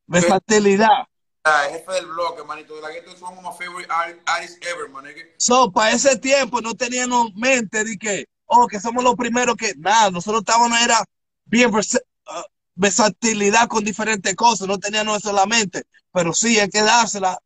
[0.06, 1.06] versatilidad.
[1.48, 4.88] Ah, jefe del blog, manito, de la gueto es one of my favorite artists ever,
[4.88, 5.04] man.
[5.38, 9.72] So, para ese tiempo no teníamos mente de que, oh, que somos los primeros que,
[9.76, 11.04] nada, nosotros estábamos, era
[11.44, 12.42] bien vers uh,
[12.74, 17.38] versatilidad con diferentes cosas, no teníamos solamente, pero sí hay que dársela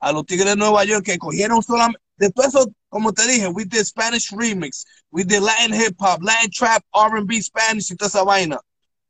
[0.00, 3.48] a los Tigres de Nueva York que cogieron solamente, de todo eso, como te dije,
[3.48, 8.06] we did Spanish remix, we did Latin hip hop, Latin trap, R&B, Spanish y toda
[8.06, 8.60] esa vaina,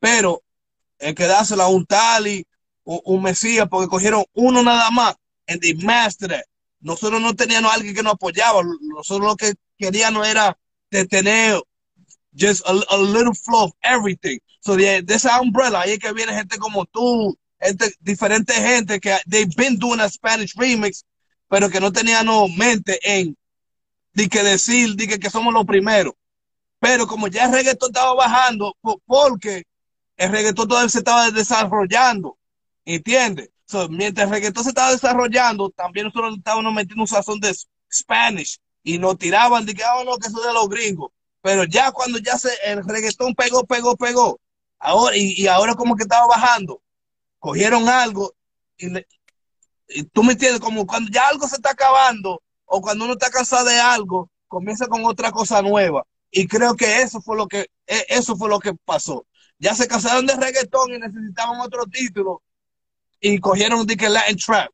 [0.01, 0.41] pero
[0.99, 2.47] hay que a un Tali,
[2.85, 5.15] un, un Mesías, porque cogieron uno nada más,
[5.49, 6.47] and they mastered it.
[6.81, 10.57] Nosotros no teníamos alguien que nos apoyaba, nosotros lo que queríamos era
[10.91, 11.61] de tener
[12.35, 14.39] just a, a little flow of everything.
[14.61, 19.19] So de, esa umbrella, ahí es que viene gente como tú, gente, diferente gente que
[19.27, 21.05] they've been doing a Spanish remix,
[21.51, 23.37] pero que no tenían mente en
[24.15, 26.15] de que decir de que, que somos los primeros.
[26.79, 29.65] Pero como ya el reggaetón estaba bajando, porque
[30.17, 32.39] el reggaetón todavía se estaba desarrollando,
[32.85, 33.51] ¿entiendes?
[33.91, 37.55] Mientras el reggaetón se estaba desarrollando, también nosotros estábamos metiendo un sazón de
[37.91, 41.11] Spanish y nos tiraban de que, oh, no, que eso de los gringos.
[41.41, 44.41] Pero ya cuando ya se, el reggaetón pegó, pegó, pegó,
[44.79, 46.83] ahora, y, y ahora como que estaba bajando,
[47.39, 48.35] cogieron algo
[48.77, 49.07] y, le,
[49.89, 53.31] y, tú me entiendes, como cuando ya algo se está acabando o cuando uno está
[53.31, 56.05] cansado de algo, comienza con otra cosa nueva.
[56.31, 59.27] Y creo que eso fue lo que, eso fue lo que pasó.
[59.59, 62.43] Ya se cansaron de reggaetón y necesitaban otro título
[63.21, 64.71] y cogieron de que Latin Trap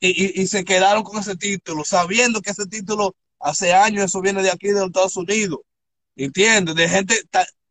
[0.00, 4.42] y, y, se quedaron con ese título, sabiendo que ese título hace años eso viene
[4.42, 5.60] de aquí de los Estados Unidos.
[6.16, 6.74] ¿Entiendes?
[6.74, 7.14] De gente,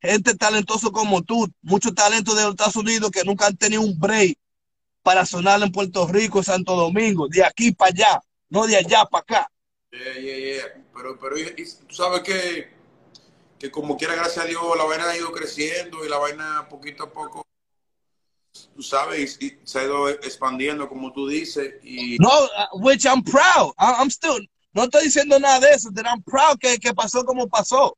[0.02, 4.00] gente talentoso como tú, mucho talento de los Estados Unidos que nunca han tenido un
[4.00, 4.38] break
[5.04, 9.22] para sonar en Puerto Rico, Santo Domingo, de aquí para allá, no de allá para
[9.24, 9.52] acá.
[9.92, 10.84] Yeah, yeah, yeah.
[10.96, 12.70] Pero, pero y, y, tú sabes que,
[13.60, 17.04] que como quiera, gracias a Dios, la vaina ha ido creciendo y la vaina poquito
[17.04, 17.46] a poco
[18.76, 21.76] tú sabes, y se ha ido expandiendo, como tú dices.
[21.84, 22.18] Y...
[22.20, 23.74] No, uh, which I'm proud.
[23.78, 24.40] I'm still,
[24.74, 27.98] no estoy diciendo nada de eso, that I'm proud que, que pasó como pasó.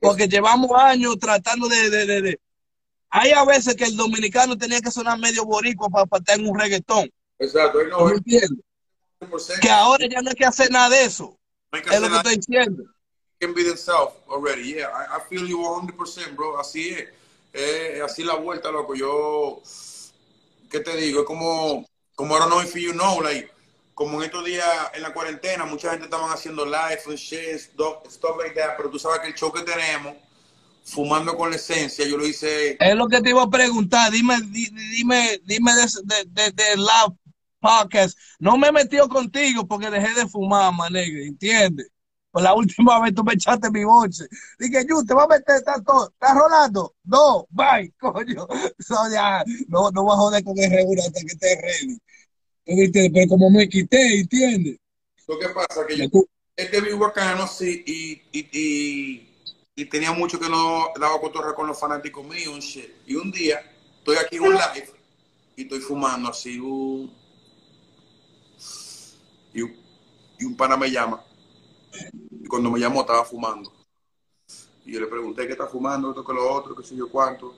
[0.00, 2.40] Porque llevamos años tratando de, de, de, de,
[3.10, 6.48] Hay a veces que el dominicano tenía que sonar medio boricua para, para estar en
[6.48, 7.10] un reggaetón.
[7.40, 8.64] Exacto, no, ¿Me entiendes?
[9.60, 11.36] Que ahora ya no hay que hacer nada de eso.
[11.72, 12.84] No es lo que estoy diciendo.
[13.40, 14.88] Can be themselves already, yeah.
[14.88, 16.58] I, I feel you 100%, bro.
[16.58, 17.08] Así es.
[17.52, 18.94] Eh, así la vuelta, loco.
[18.94, 19.62] Yo,
[20.70, 21.20] ¿qué te digo?
[21.20, 23.48] Es como, como don't know if you know, like,
[23.94, 28.08] como en estos días en la cuarentena, mucha gente estaban haciendo live and shit, stuff,
[28.10, 30.14] stuff like that, pero tú sabes que el show que tenemos,
[30.84, 32.76] fumando con la esencia, yo lo hice.
[32.80, 34.10] Es lo que te iba a preguntar.
[34.10, 37.12] Dime, di- dime, dime de, de, de, de la
[37.60, 38.16] podcast.
[38.38, 41.88] No me he metido contigo porque dejé de fumar, manegue, ¿entiendes?
[42.30, 44.24] Pues la última vez tú me echaste mi bolsa.
[44.58, 46.10] Dije, yo, te vas a meter, ¿estás todo?
[46.10, 46.94] ¿Estás rolando?
[47.04, 48.46] No, bye, coño.
[48.78, 51.98] So, ya, no, no voy a joder con el regula hasta que esté ready.
[52.64, 53.10] ¿Tú viste?
[53.12, 54.76] Pero como me quité, ¿entiendes?
[55.26, 59.28] Lo que pasa que yo, Ya tú- este vi bacano, sí, y, y, y,
[59.74, 62.90] y tenía mucho que no daba cotorra con los fanáticos míos, un shit.
[63.06, 63.60] Y un día,
[63.98, 64.90] estoy aquí en un live
[65.56, 67.12] y estoy fumando así, un,
[69.52, 69.76] y, un,
[70.38, 71.24] y un pana me llama.
[72.30, 73.72] Y cuando me llamó estaba fumando.
[74.84, 77.54] Y yo le pregunté qué está fumando, esto que lo otro, qué sé yo cuánto.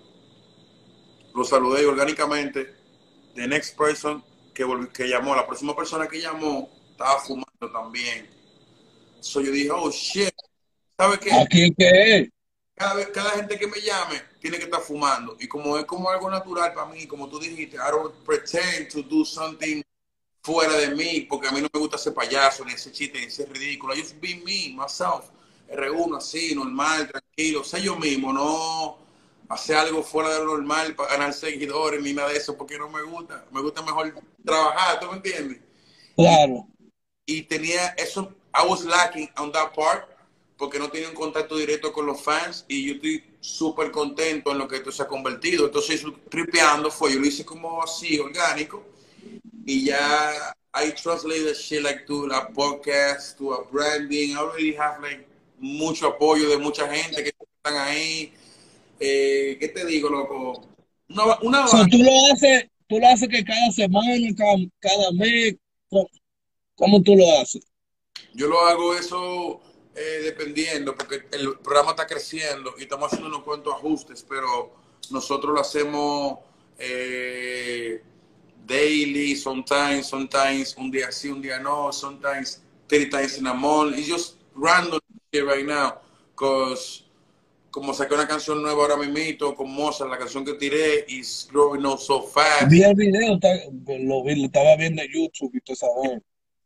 [1.35, 2.75] Lo saludé y orgánicamente.
[3.35, 4.23] The next person
[4.53, 8.29] que, que llamó, la próxima persona que llamó, estaba fumando también.
[9.21, 10.35] So yo dije, oh shit.
[10.97, 11.33] ¿Sabes qué?
[11.33, 12.29] Aquí que es.
[12.75, 15.37] cada, vez, cada gente que me llame tiene que estar fumando.
[15.39, 19.03] Y como es como algo natural para mí, como tú dijiste, I don't pretend to
[19.03, 19.83] do something
[20.43, 23.27] fuera de mí, porque a mí no me gusta ser payaso, ni ese chiste, ni
[23.27, 23.95] ese ridículo.
[23.95, 25.27] I just be me, myself.
[25.71, 28.99] R1 así, normal, tranquilo, sé yo mismo, no
[29.49, 32.89] hacer algo fuera de lo normal para ganar seguidores ni nada de eso, porque no
[32.89, 33.45] me gusta.
[33.53, 34.15] Me gusta mejor
[34.45, 35.61] trabajar, ¿tú me entiendes?
[36.17, 36.67] Claro.
[37.27, 40.09] y tenía eso, I was lacking on that part,
[40.57, 44.59] porque no tenía un contacto directo con los fans y yo estoy súper contento en
[44.59, 45.67] lo que esto se ha convertido.
[45.67, 48.85] Entonces, tripeando fue, yo lo hice como así, orgánico,
[49.65, 54.37] y ya I translate shit like to a podcast, to a branding.
[54.37, 55.27] I already have like
[55.59, 58.33] mucho apoyo de mucha gente que están ahí.
[59.01, 60.63] Eh, ¿Qué te digo, loco?
[61.09, 65.57] Una, una So, tú lo haces, tú lo haces que cada semana, cada, cada mes,
[65.89, 66.09] ¿cómo,
[66.77, 67.63] cómo tú lo haces?
[68.35, 69.61] Yo lo hago eso
[69.95, 74.73] eh, dependiendo, porque el programa está creciendo y estamos haciendo unos cuantos ajustes, pero
[75.11, 76.39] nosotros lo hacemos
[76.79, 78.03] eh,
[78.67, 83.97] daily, sometimes, sometimes, un día sí, un día no, sometimes 30 times in a month.
[83.99, 85.01] It's just random
[85.33, 86.01] shit right now,
[86.35, 87.05] because
[87.71, 91.87] como saqué una canción nueva ahora mismo con Mozart, la canción que tiré is growing
[91.87, 92.69] up so fast.
[92.69, 93.39] Vi el video,
[94.01, 95.87] lo, vi, lo estaba viendo en YouTube y todo esa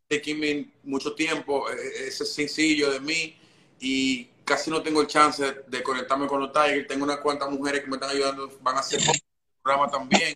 [0.09, 3.35] taking me mucho tiempo, eh, ese sencillo de mí
[3.81, 6.87] y casi no tengo el chance de, conectarme con los Tigers.
[6.87, 9.01] Tengo unas cuantas mujeres que me están ayudando, van a hacer
[9.63, 10.35] programa también.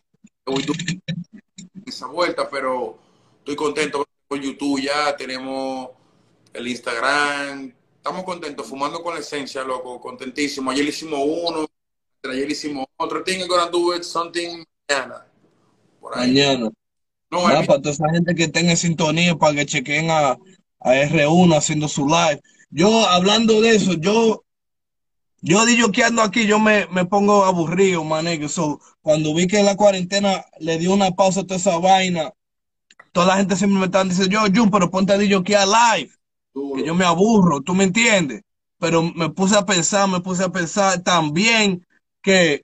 [1.89, 2.99] Esa vuelta, pero
[3.39, 5.91] estoy contento con YouTube ya, tenemos
[6.53, 10.71] el Instagram, estamos contentos, fumando con la esencia, loco, contentísimo.
[10.71, 11.67] Ayer hicimos uno,
[12.31, 13.23] ayer hicimos otro.
[13.25, 15.27] Thing gonna do it something mañana.
[16.01, 16.29] Por ahí.
[16.33, 16.71] Mañana.
[17.31, 20.39] No, I- para toda esa gente que esté en sintonía, para que chequen a,
[20.81, 22.41] a R1 haciendo su live.
[22.71, 24.45] Yo, hablando de eso, yo,
[25.43, 25.61] yo
[26.05, 28.49] ando aquí, yo me, me pongo aburrido, manejo.
[28.49, 32.33] So, cuando vi que la cuarentena le dio una pausa a toda esa vaina,
[33.13, 35.67] toda la gente siempre me están diciendo, yo, Jun, pero ponte a DJ que a
[35.67, 36.11] live,
[36.55, 36.77] duro.
[36.77, 38.43] que yo me aburro, ¿tú me entiendes?
[38.79, 41.87] Pero me puse a pensar, me puse a pensar también
[42.23, 42.63] que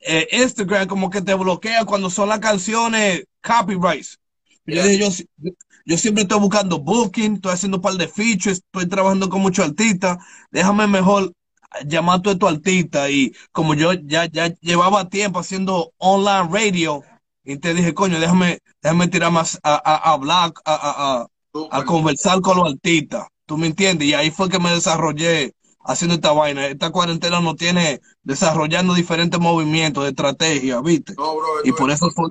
[0.00, 4.18] eh, Instagram como que te bloquea cuando son las canciones copyrights.
[4.66, 5.52] Yo, dije, yo,
[5.86, 9.66] yo siempre estoy buscando booking, estoy haciendo un par de features, estoy trabajando con muchos
[9.66, 10.18] artistas.
[10.50, 11.32] Déjame mejor
[11.86, 13.10] llamar a todos estos artistas.
[13.10, 17.02] Y como yo ya, ya llevaba tiempo haciendo online radio,
[17.44, 21.26] y te dije, coño, déjame, déjame tirar más a, a, a hablar, a,
[21.70, 23.26] a, conversar con los artistas.
[23.46, 24.08] ¿Tú me entiendes?
[24.08, 25.54] Y ahí fue que me desarrollé
[25.84, 26.66] haciendo esta vaina.
[26.66, 31.14] Esta cuarentena nos tiene desarrollando diferentes movimientos de estrategia, ¿viste?
[31.18, 32.28] No, bro, Y por eso fue.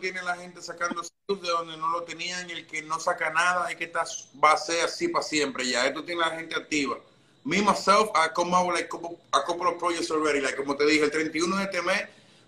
[0.00, 3.76] tiene la gente sacando de donde no lo tenían el que no saca nada hay
[3.76, 4.06] que estar
[4.42, 6.96] va a ser así para siempre ya esto tiene la gente activa
[7.44, 10.76] me myself I come out with like couple, a couple of projects already like como
[10.76, 12.02] te dije el 31 de este mes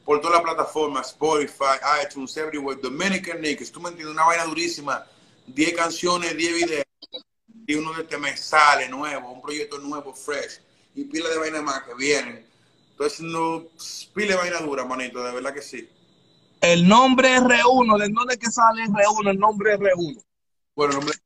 [0.05, 5.07] por toda la plataforma Spotify iTunes everywhere Dominican Niggas tú me entiendes una vaina durísima
[5.47, 6.85] 10 canciones 10 videos
[7.67, 10.61] y uno de este mes sale nuevo un proyecto nuevo fresh
[10.95, 12.47] y pila de vaina más que vienen
[12.91, 13.65] entonces no
[14.15, 15.89] pila de vaina dura manito de verdad que sí
[16.61, 19.31] El nombre R1, ¿de dónde es que sale R1?
[19.31, 20.23] El nombre R1.
[20.77, 21.17] Bueno, el nombre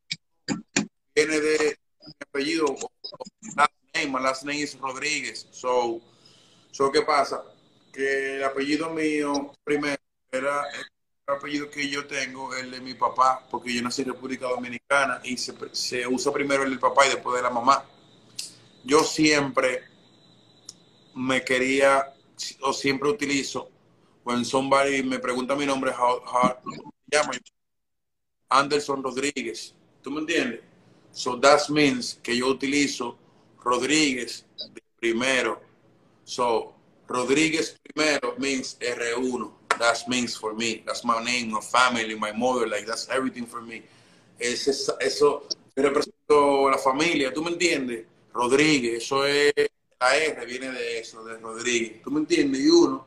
[1.14, 1.76] viene de
[2.20, 2.66] apellido,
[3.57, 5.46] last name, my last name is Rodríguez.
[5.50, 6.00] So,
[6.70, 7.42] so, ¿qué pasa?
[7.92, 9.96] Que el apellido mío primero
[10.30, 14.46] era el apellido que yo tengo, el de mi papá, porque yo nací en República
[14.48, 17.84] Dominicana y se, se usa primero el del papá y después de la mamá.
[18.84, 19.84] Yo siempre
[21.14, 22.12] me quería,
[22.62, 23.70] o siempre utilizo,
[24.24, 26.55] when somebody me pregunta mi nombre, how, how
[28.48, 29.74] Anderson Rodríguez.
[30.02, 30.61] ¿Tú me entiendes?
[31.14, 33.16] So that means que yo utilizo
[33.62, 34.44] Rodríguez
[34.74, 35.60] de primero.
[36.24, 36.74] So
[37.08, 39.50] Rodríguez primero means R1.
[39.78, 40.82] That means for me.
[40.84, 42.66] That's my name, my family, my mother.
[42.66, 43.82] Like that's everything for me.
[44.40, 45.46] Es eso,
[45.76, 47.32] represento la familia.
[47.32, 48.06] ¿Tú me entiendes?
[48.32, 49.04] Rodríguez.
[49.04, 49.52] Eso es
[50.00, 52.02] la R viene de eso, de Rodríguez.
[52.02, 52.60] ¿Tú me entiendes?
[52.60, 53.06] Y uno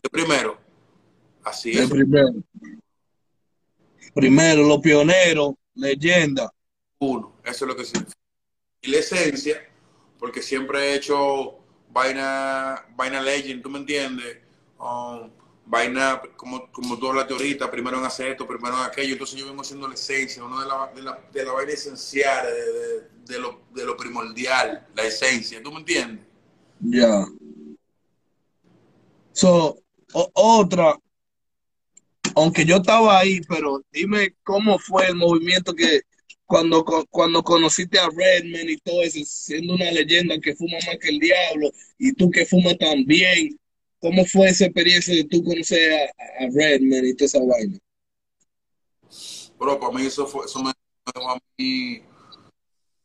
[0.00, 0.56] de primero.
[1.42, 1.90] Así El es.
[1.90, 2.32] primero.
[4.14, 6.52] Primero, los pioneros, leyenda.
[7.00, 8.16] Uno, eso es lo que significa.
[8.82, 9.68] Y la esencia,
[10.18, 11.58] porque siempre he hecho
[11.90, 14.38] vaina, vaina legend, ¿tú me entiendes?
[14.78, 15.30] Um,
[15.64, 19.46] vaina, como, como tú hablaste ahorita, primero en hacer esto, primero en aquello, entonces yo
[19.46, 23.10] vengo haciendo la esencia, uno de la, de la, de la vaina esencial, de, de-
[23.30, 26.26] de lo, de lo primordial, la esencia, ¿tú me entiendes?
[26.80, 27.24] Ya.
[29.32, 29.78] So,
[30.12, 30.98] o- otra,
[32.34, 36.02] aunque yo estaba ahí, pero dime cómo fue el movimiento que
[36.50, 41.10] cuando, cuando conociste a Redman y todo eso, siendo una leyenda que fuma más que
[41.10, 43.56] el diablo, y tú que fumas también,
[44.00, 47.78] ¿cómo fue esa experiencia de tú conocer a, Redman y toda esa vaina?
[49.60, 50.72] Bro, para mí eso, fue, eso me
[51.14, 52.02] dejó a mí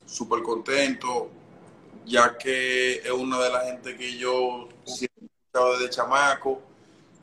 [0.08, 1.30] súper contento,
[2.04, 6.64] ya que es una de las gente que yo siempre he escuchado desde chamaco.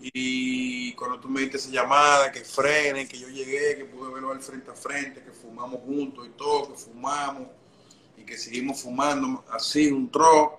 [0.04, 4.32] Y cuando tú me diste esa llamada, que frenen, que yo llegué, que pude verlo
[4.32, 7.46] al frente a frente, que fumamos juntos y todo, que fumamos
[8.16, 10.58] y que seguimos fumando así, un tro,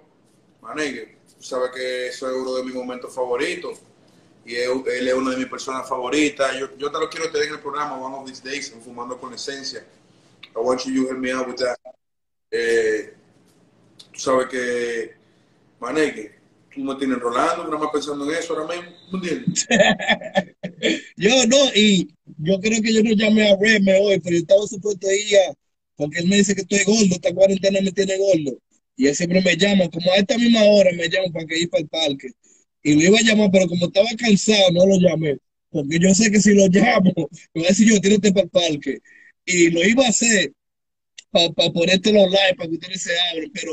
[0.62, 3.80] manegue, tú sabes que eso es uno de mis momentos favoritos.
[4.46, 6.58] y él, es una de mis personas favoritas.
[6.58, 9.34] Yo, yo te lo quiero tener en el programa One of These Days, Fumando con
[9.34, 9.86] Esencia.
[10.56, 11.78] I want you to help me out with that.
[12.52, 13.14] Eh,
[14.12, 15.16] tú sabes que,
[15.80, 16.43] maneque,
[16.76, 18.92] tú no tienes Rolando, nada más pensando en eso ahora mismo.
[21.18, 22.08] Yo no, y
[22.40, 25.54] yo creo que yo no llamé a Reme hoy, pero yo estaba supuesto ir a-
[25.96, 28.58] porque él me dice que estoy gordo, esta cuarentena me tiene gordo.
[28.96, 31.70] Y él siempre me llama, como a esta misma hora me llama para que ir
[31.70, 32.30] para el parque.
[32.84, 35.38] Y lo iba a llamar, pero como estaba cansado, no lo llamé.
[35.70, 37.12] Porque yo sé que si lo llamo,
[37.54, 39.00] me va a decir yo, tírate para el parque.
[39.46, 40.52] Y lo iba a hacer
[41.32, 43.72] para ponerte los likes, para que ustedes se abren, pero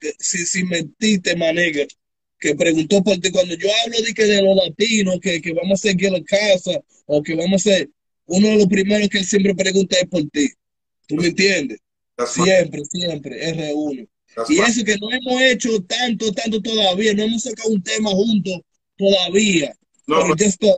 [0.00, 1.84] que- si, si mentiste, manega,
[2.42, 5.78] que preguntó por ti, cuando yo hablo de que de los latinos, que, que vamos
[5.78, 6.72] a seguir la casa,
[7.06, 7.88] o que vamos a hacer,
[8.26, 10.48] uno de los primeros que él siempre pregunta es por ti.
[11.06, 11.78] ¿Tú me entiendes?
[12.16, 14.08] That's Siempre, siempre, R1.
[14.34, 18.10] that's Y eso que no hemos hecho tanto, tanto todavía, no hemos sacado un tema
[18.10, 18.60] juntos
[18.96, 19.72] todavía.
[20.08, 20.76] No, the-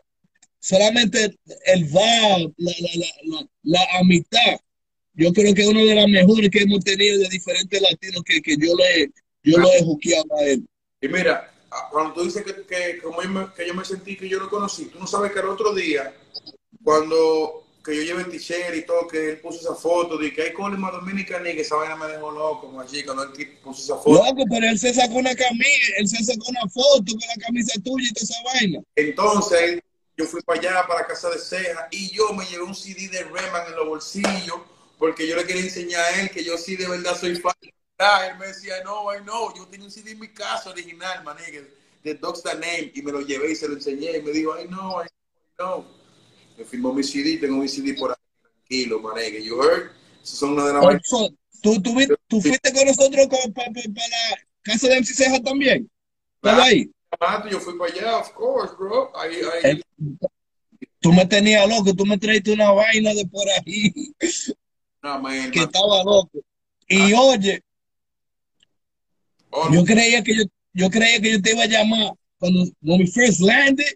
[0.61, 1.35] solamente
[1.67, 4.59] el vibe, la, la, la, la, la amistad.
[5.15, 8.43] Yo creo que es una de las mejores que hemos tenido de diferentes latinos que,
[8.43, 9.11] que yo le
[9.45, 10.67] yo lo he juqueado a él.
[11.01, 11.54] Y mira, ah,
[11.91, 14.49] cuando tú dices que, que, como yo me, que yo me sentí que yo lo
[14.49, 16.15] conocí, tú no sabes que el otro día,
[16.83, 20.43] cuando que yo llevé el t-shirt y todo, que él puso esa foto de que
[20.43, 23.83] hay Colima Dominicana y que esa vaina me dejó loco, como allí, cuando él puso
[23.83, 24.25] esa foto.
[24.25, 27.75] Loco, pero él se sacó una camisa, él se sacó una foto con la camisa
[27.85, 28.81] tuya y toda esa vaina.
[28.97, 29.83] Entonces,
[30.17, 33.25] yo fui para allá, para casa de Ceja, y yo me llevé un CD de
[33.25, 34.61] Reman en los bolsillos,
[34.99, 37.53] porque yo le quería enseñar a él que yo sí de verdad soy fan.
[37.99, 41.23] Ah, él me decía, no, I know, yo tenía un CD en mi casa original,
[41.25, 41.73] manegue,
[42.03, 44.67] de That Name, y me lo llevé y se lo enseñé, y me dijo, I
[44.67, 45.07] know, I
[45.57, 45.87] know.
[46.59, 49.43] Me firmó mi CD, tengo mi CD por ahí, tranquilo, manegue.
[49.45, 49.93] You heard?
[50.23, 50.85] Esas son una de las.
[50.85, 55.89] Ocho, ¿tú, tú, vi- tú fuiste con nosotros para la casa de MC Ceja también.
[56.37, 56.91] ¿Estaba ahí?
[57.21, 59.17] Ah, Yo fui para allá, of course, bro.
[59.17, 59.71] Ahí, ahí.
[59.71, 59.83] Eh,
[61.01, 63.93] Tú me tenías loco, tú me traiste una vaina de por ahí
[65.03, 65.69] No, man, que man.
[65.69, 66.41] estaba loco.
[66.89, 67.63] Y oye,
[69.57, 70.43] Oh, yo creía que yo,
[70.73, 73.95] yo creía que yo te iba a llamar cuando when we first landed.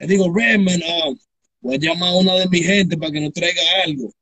[0.00, 1.18] Le digo, Redman, um,
[1.60, 4.12] voy a llamar a una de mi gente para que nos traiga algo.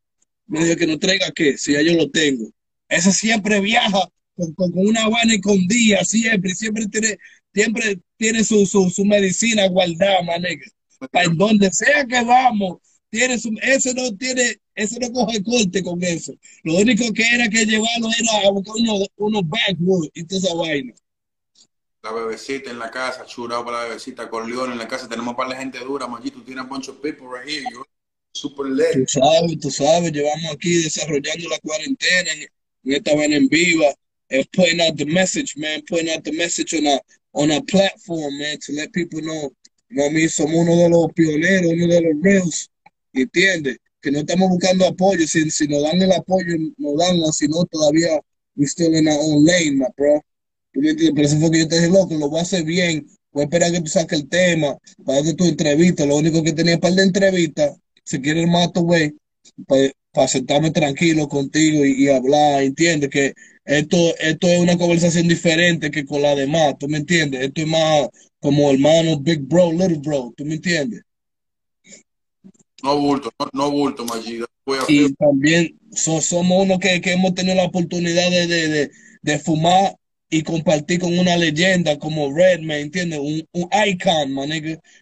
[0.46, 2.50] Me dijo que nos traiga qué, si ya yo lo tengo.
[2.88, 7.18] Ese siempre viaja con, con- con una vaina escondida, siempre, siempre tiene,
[7.54, 10.70] siempre tiene su, su, su medicina guardada, maneja.
[11.10, 12.78] Para en donde sea que vamos,
[13.10, 16.32] tiene su, ese no tiene, ese no coge corte con eso.
[16.62, 20.54] Lo único que era que llevarlo era a buscar unos, unos backwoods y toda esa
[20.54, 20.94] vaina.
[22.02, 25.06] La bebecita en la casa, churado para la bebecita, con León en la casa.
[25.08, 26.30] Tenemos para la gente dura, Maggi.
[26.30, 27.62] Tú tienes a bunch of people right here.
[27.70, 27.84] You're
[28.32, 29.08] super Tú lit.
[29.08, 32.40] sabes, tú sabes, llevamos aquí desarrollando la cuarentena en,
[32.84, 33.92] en esta vaina en viva.
[34.30, 37.00] And putting out the message, man, putting out the message on a,
[37.34, 39.50] on a platform, man, to let people know,
[39.90, 40.28] you know what I mean?
[40.28, 42.69] Somos uno de los pioneros, uno de los reals,
[43.12, 43.78] ¿entiendes?
[44.00, 47.64] Que no estamos buscando apoyo, si, si nos dan el apoyo, nos dan, si no,
[47.64, 48.20] todavía
[48.56, 50.20] we still in our my bro.
[50.72, 53.44] Por eso fue que yo te dije, loco, lo voy a hacer bien, voy a
[53.44, 56.94] esperar que tú saques el tema, para que tu entrevista, lo único que tenía para
[56.94, 59.14] de entrevista, si quieres más tu güey,
[60.12, 63.10] para sentarme tranquilo contigo y, y hablar, ¿entiendes?
[63.10, 63.34] Que
[63.64, 67.42] esto, esto es una conversación diferente que con la demás, ¿tú me entiendes?
[67.42, 68.08] Esto es más
[68.40, 71.02] como hermano, big bro, little bro, ¿tú me entiendes?
[72.82, 74.40] No bulto, no, no bulto, Maggi.
[74.66, 78.68] Voy a Y también so- somos uno que, que hemos tenido la oportunidad de, de,
[78.68, 78.90] de,
[79.22, 79.94] de fumar
[80.32, 83.18] y compartir con una leyenda como Redman, ¿entiendes?
[83.18, 84.48] Un, un icon, man.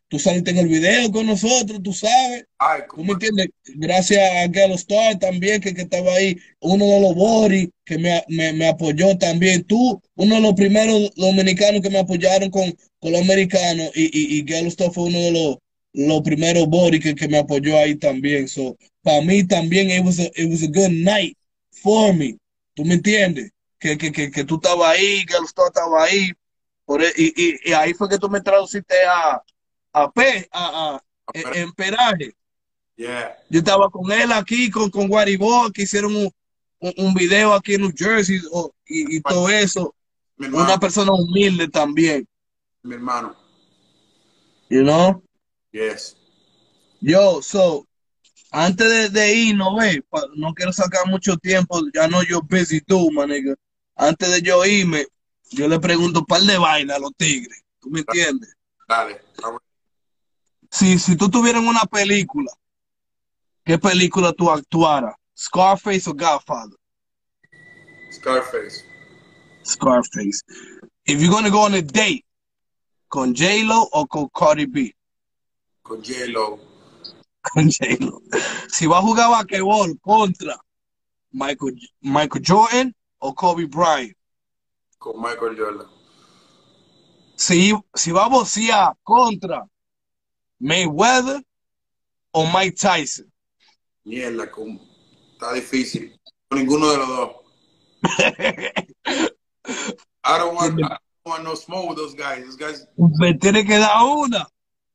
[0.09, 2.45] Tú saliste en el video con nosotros, tú sabes.
[2.59, 3.49] Ay, ¿Tú me entiendes?
[3.75, 8.25] Gracias a Galo Star también, que, que estaba ahí, uno de los Boris que me,
[8.29, 9.65] me, me apoyó también.
[9.65, 14.39] Tú, uno de los primeros dominicanos que me apoyaron con, con los americanos, y, y,
[14.39, 15.57] y Galo Star fue uno de los,
[16.07, 18.47] los primeros Boris que, que me apoyó ahí también.
[18.49, 21.37] So, para mí también, it was, a, it was a good night
[21.83, 22.39] for me.
[22.75, 23.51] ¿Tú me entiendes?
[23.81, 26.31] Que, que, que, que tú estabas ahí, Galo Star estaba ahí.
[26.85, 29.43] Por, e- y, y, y ahí fue que tú me traduciste a,
[29.93, 31.03] a P, a, a,
[31.35, 32.33] en- en peraje.
[32.97, 33.37] Yeah.
[33.51, 36.31] Yo estaba con él aquí, con, con Guaribó, que hicieron un,
[36.81, 39.95] un, un video aquí en New Jersey o- y, y todo eso.
[40.39, 42.27] Una persona humilde también,
[42.85, 43.35] mi hermano.
[44.71, 45.23] you know.
[45.73, 46.17] Yes.
[47.01, 47.87] Yo, so,
[48.51, 50.03] antes de, de irnos, ve,
[50.37, 53.55] no quiero sacar mucho tiempo, ya no yo busy tú, man, nigga.
[53.95, 55.07] Antes de yo irme,
[55.51, 58.55] yo le pregunto un par de vainas a los tigres, ¿tú me entiendes?
[58.89, 59.21] Dale.
[59.43, 59.61] Vamos.
[60.71, 62.51] Si, si tú tuvieras una película,
[63.65, 65.15] ¿qué película tú actuaras?
[65.37, 66.77] ¿Scarface o Godfather?
[68.11, 68.85] Scarface.
[69.65, 70.43] Scarface.
[71.05, 72.25] If you're gonna go on a date,
[73.09, 74.95] con J-Lo o con Cardi B.
[75.89, 76.59] con J-Lo.
[77.41, 78.21] Con J-Lo.
[78.69, 80.61] Si va a jugar basquetbol contra
[81.33, 84.17] Michael, Michael Jordan o Kobe Bryant.
[84.99, 85.87] Con Michael Jordan.
[87.37, 89.67] Si, si va a boxear contra
[90.59, 91.43] Mayweather
[92.33, 93.33] o Mike Tyson.
[94.05, 94.81] Mierda, con...
[95.33, 96.21] está difícil.
[96.49, 97.31] Con ninguno de los dos.
[100.25, 102.45] I don't want, I don't want no smoke with those guys.
[102.45, 102.87] Those guys.
[102.97, 104.49] Me tiene que dar una.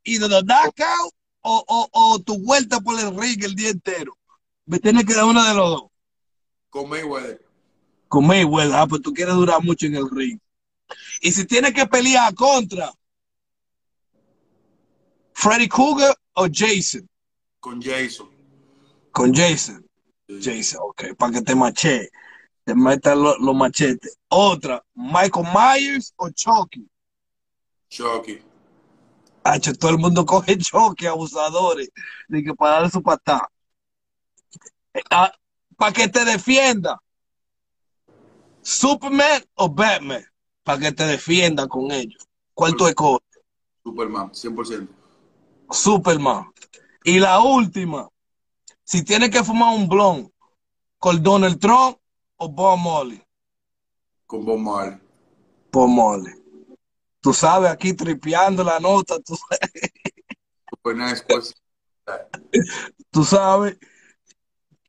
[0.03, 4.17] Y de los knockout o, o, o tu vuelta por el ring el día entero.
[4.65, 5.83] Me tiene que dar una de los dos.
[6.69, 7.45] Con Mayweather.
[8.07, 8.75] Con Mayweather.
[8.75, 10.39] Ah, pues tú quieres durar mucho en el ring.
[11.21, 12.91] Y si tiene que pelear contra
[15.33, 17.07] Freddy Krueger o Jason.
[17.59, 18.29] Con Jason.
[19.11, 19.85] Con Jason.
[20.27, 22.09] Jason, ok, para que te mache,
[22.63, 24.17] te metan los lo machetes.
[24.29, 26.87] Otra, Michael Myers o Chucky.
[27.89, 28.41] Chucky.
[29.43, 31.89] Hacho, todo el mundo coge Chucky, abusadores,
[32.27, 33.49] de que para darle su patada.
[35.09, 35.31] Ah,
[35.77, 37.01] para que te defienda.
[38.61, 40.23] Superman o Batman,
[40.63, 42.25] para que te defienda con ellos.
[42.53, 43.27] ¿Cuál tú escoges?
[43.83, 44.87] Superman, 100%.
[45.69, 46.51] Superman.
[47.03, 48.07] Y la última,
[48.83, 50.31] si tienes que fumar un blon
[50.97, 51.97] con Donald Trump
[52.37, 53.21] o Bob Molly.
[54.25, 54.99] Con Bob Marley.
[55.71, 56.42] Bob Molly.
[57.23, 59.91] Tú sabes, aquí tripeando la nota, tú sabes.
[60.69, 61.55] Super nice pues.
[63.09, 63.77] Tú sabes.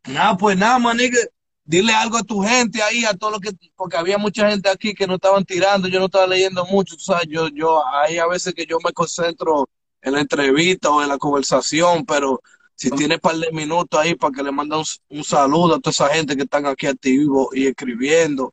[0.09, 1.16] Nada, pues nada, maniga.
[1.64, 4.95] Dile algo a tu gente ahí, a todo lo que, porque había mucha gente aquí
[4.95, 8.26] que no estaban tirando, yo no estaba leyendo mucho, tú sabes, yo, yo, hay a
[8.26, 9.70] veces que yo me concentro
[10.03, 12.43] en la entrevista o en la conversación, pero
[12.74, 15.80] si tienes un par de minutos ahí para que le mande un, un, saludo a
[15.80, 18.53] toda esa gente que están aquí activos y escribiendo.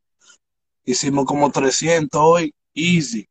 [0.86, 3.27] Hicimos como 300 hoy, easy.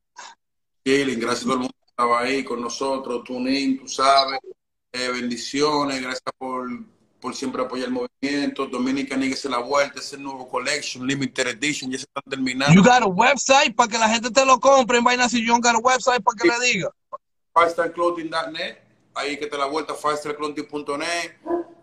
[0.84, 4.40] Killing, gracias a todo el mundo que estaba ahí con nosotros, Tuning, tú sabes,
[4.92, 6.68] eh, bendiciones, gracias por,
[7.20, 8.66] por siempre apoyar el movimiento.
[8.66, 12.74] Dominica se la vuelta, ese nuevo collection, limited edition, ya se está terminando.
[12.74, 15.54] You got a website para que la gente te lo compre en vaina si yo
[15.58, 16.90] got a website para que le diga.
[17.54, 18.78] FiveStarClothing.net,
[19.14, 21.32] ahí que te la vuelta, FiveStarClothing.net.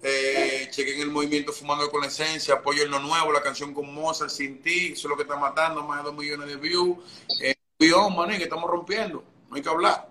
[0.03, 4.29] Eh, chequen el movimiento Fumando con la Esencia, apoyen lo nuevo, la canción con Mozart,
[4.29, 6.97] Sin Ti, eso es lo que está matando, más de 2 millones de views.
[7.41, 10.09] Eh, view, maní, que estamos rompiendo, no hay que hablar.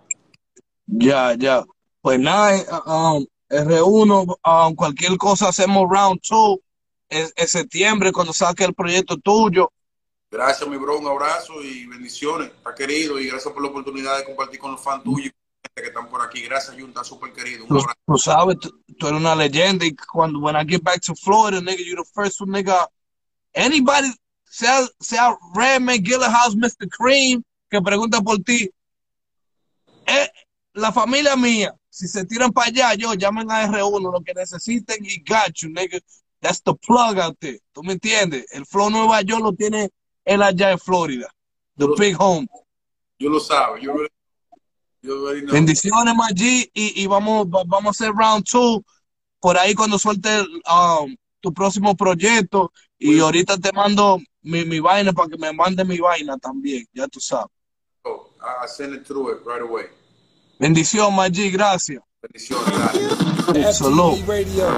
[0.86, 1.64] Ya, ya.
[2.00, 2.54] Pues nada,
[2.86, 6.58] um, R1, um, cualquier cosa hacemos round 2
[7.08, 9.72] en, en septiembre cuando saque el proyecto tuyo.
[10.30, 14.24] Gracias, mi bro, un abrazo y bendiciones, está querido, y gracias por la oportunidad de
[14.24, 15.32] compartir con los fans tuyos
[15.74, 16.42] que están por aquí.
[16.42, 17.64] Gracias, Junta, súper querido.
[17.64, 17.98] Un Tú, abrazo.
[18.06, 21.60] tú sabes, tú, tú eres una leyenda y cuando when I get back to Florida,
[21.60, 22.86] nigga, you're the first one, nigga.
[23.54, 24.08] Anybody,
[24.44, 26.88] sea, sea Redman, Giller House, Mr.
[26.90, 28.70] Cream, que pregunta por ti.
[30.06, 30.30] Eh,
[30.74, 35.04] la familia mía, si se tiran para allá, yo llamen a R1, lo que necesiten
[35.04, 35.98] y got you, nigga.
[36.40, 37.58] That's the plug out there.
[37.72, 38.44] ¿Tú me entiendes?
[38.52, 39.90] El Flow Nueva York lo tiene
[40.24, 41.28] él allá en Florida.
[41.76, 42.46] The Yo big home.
[43.18, 43.94] Yo lo sabe, yo,
[45.02, 45.24] yo.
[45.52, 48.84] Bendiciones, Maggi, y, y vamos, va- vamos a hacer round two
[49.40, 52.72] por ahí cuando suelte um, tu próximo proyecto.
[52.98, 57.06] Y ahorita te mando mi, mi vaina para que me mande mi vaina también, ya
[57.08, 57.48] tú sabes.
[58.48, 59.86] Oh, I send it through it right away.
[60.60, 62.00] Bendición, Maggi, gracias.
[62.22, 63.78] Bendiciones, gracias.
[63.78, 64.14] Salud.
[64.18, 64.68] FTV Radio.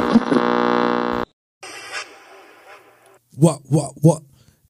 [3.37, 4.23] What, what, what?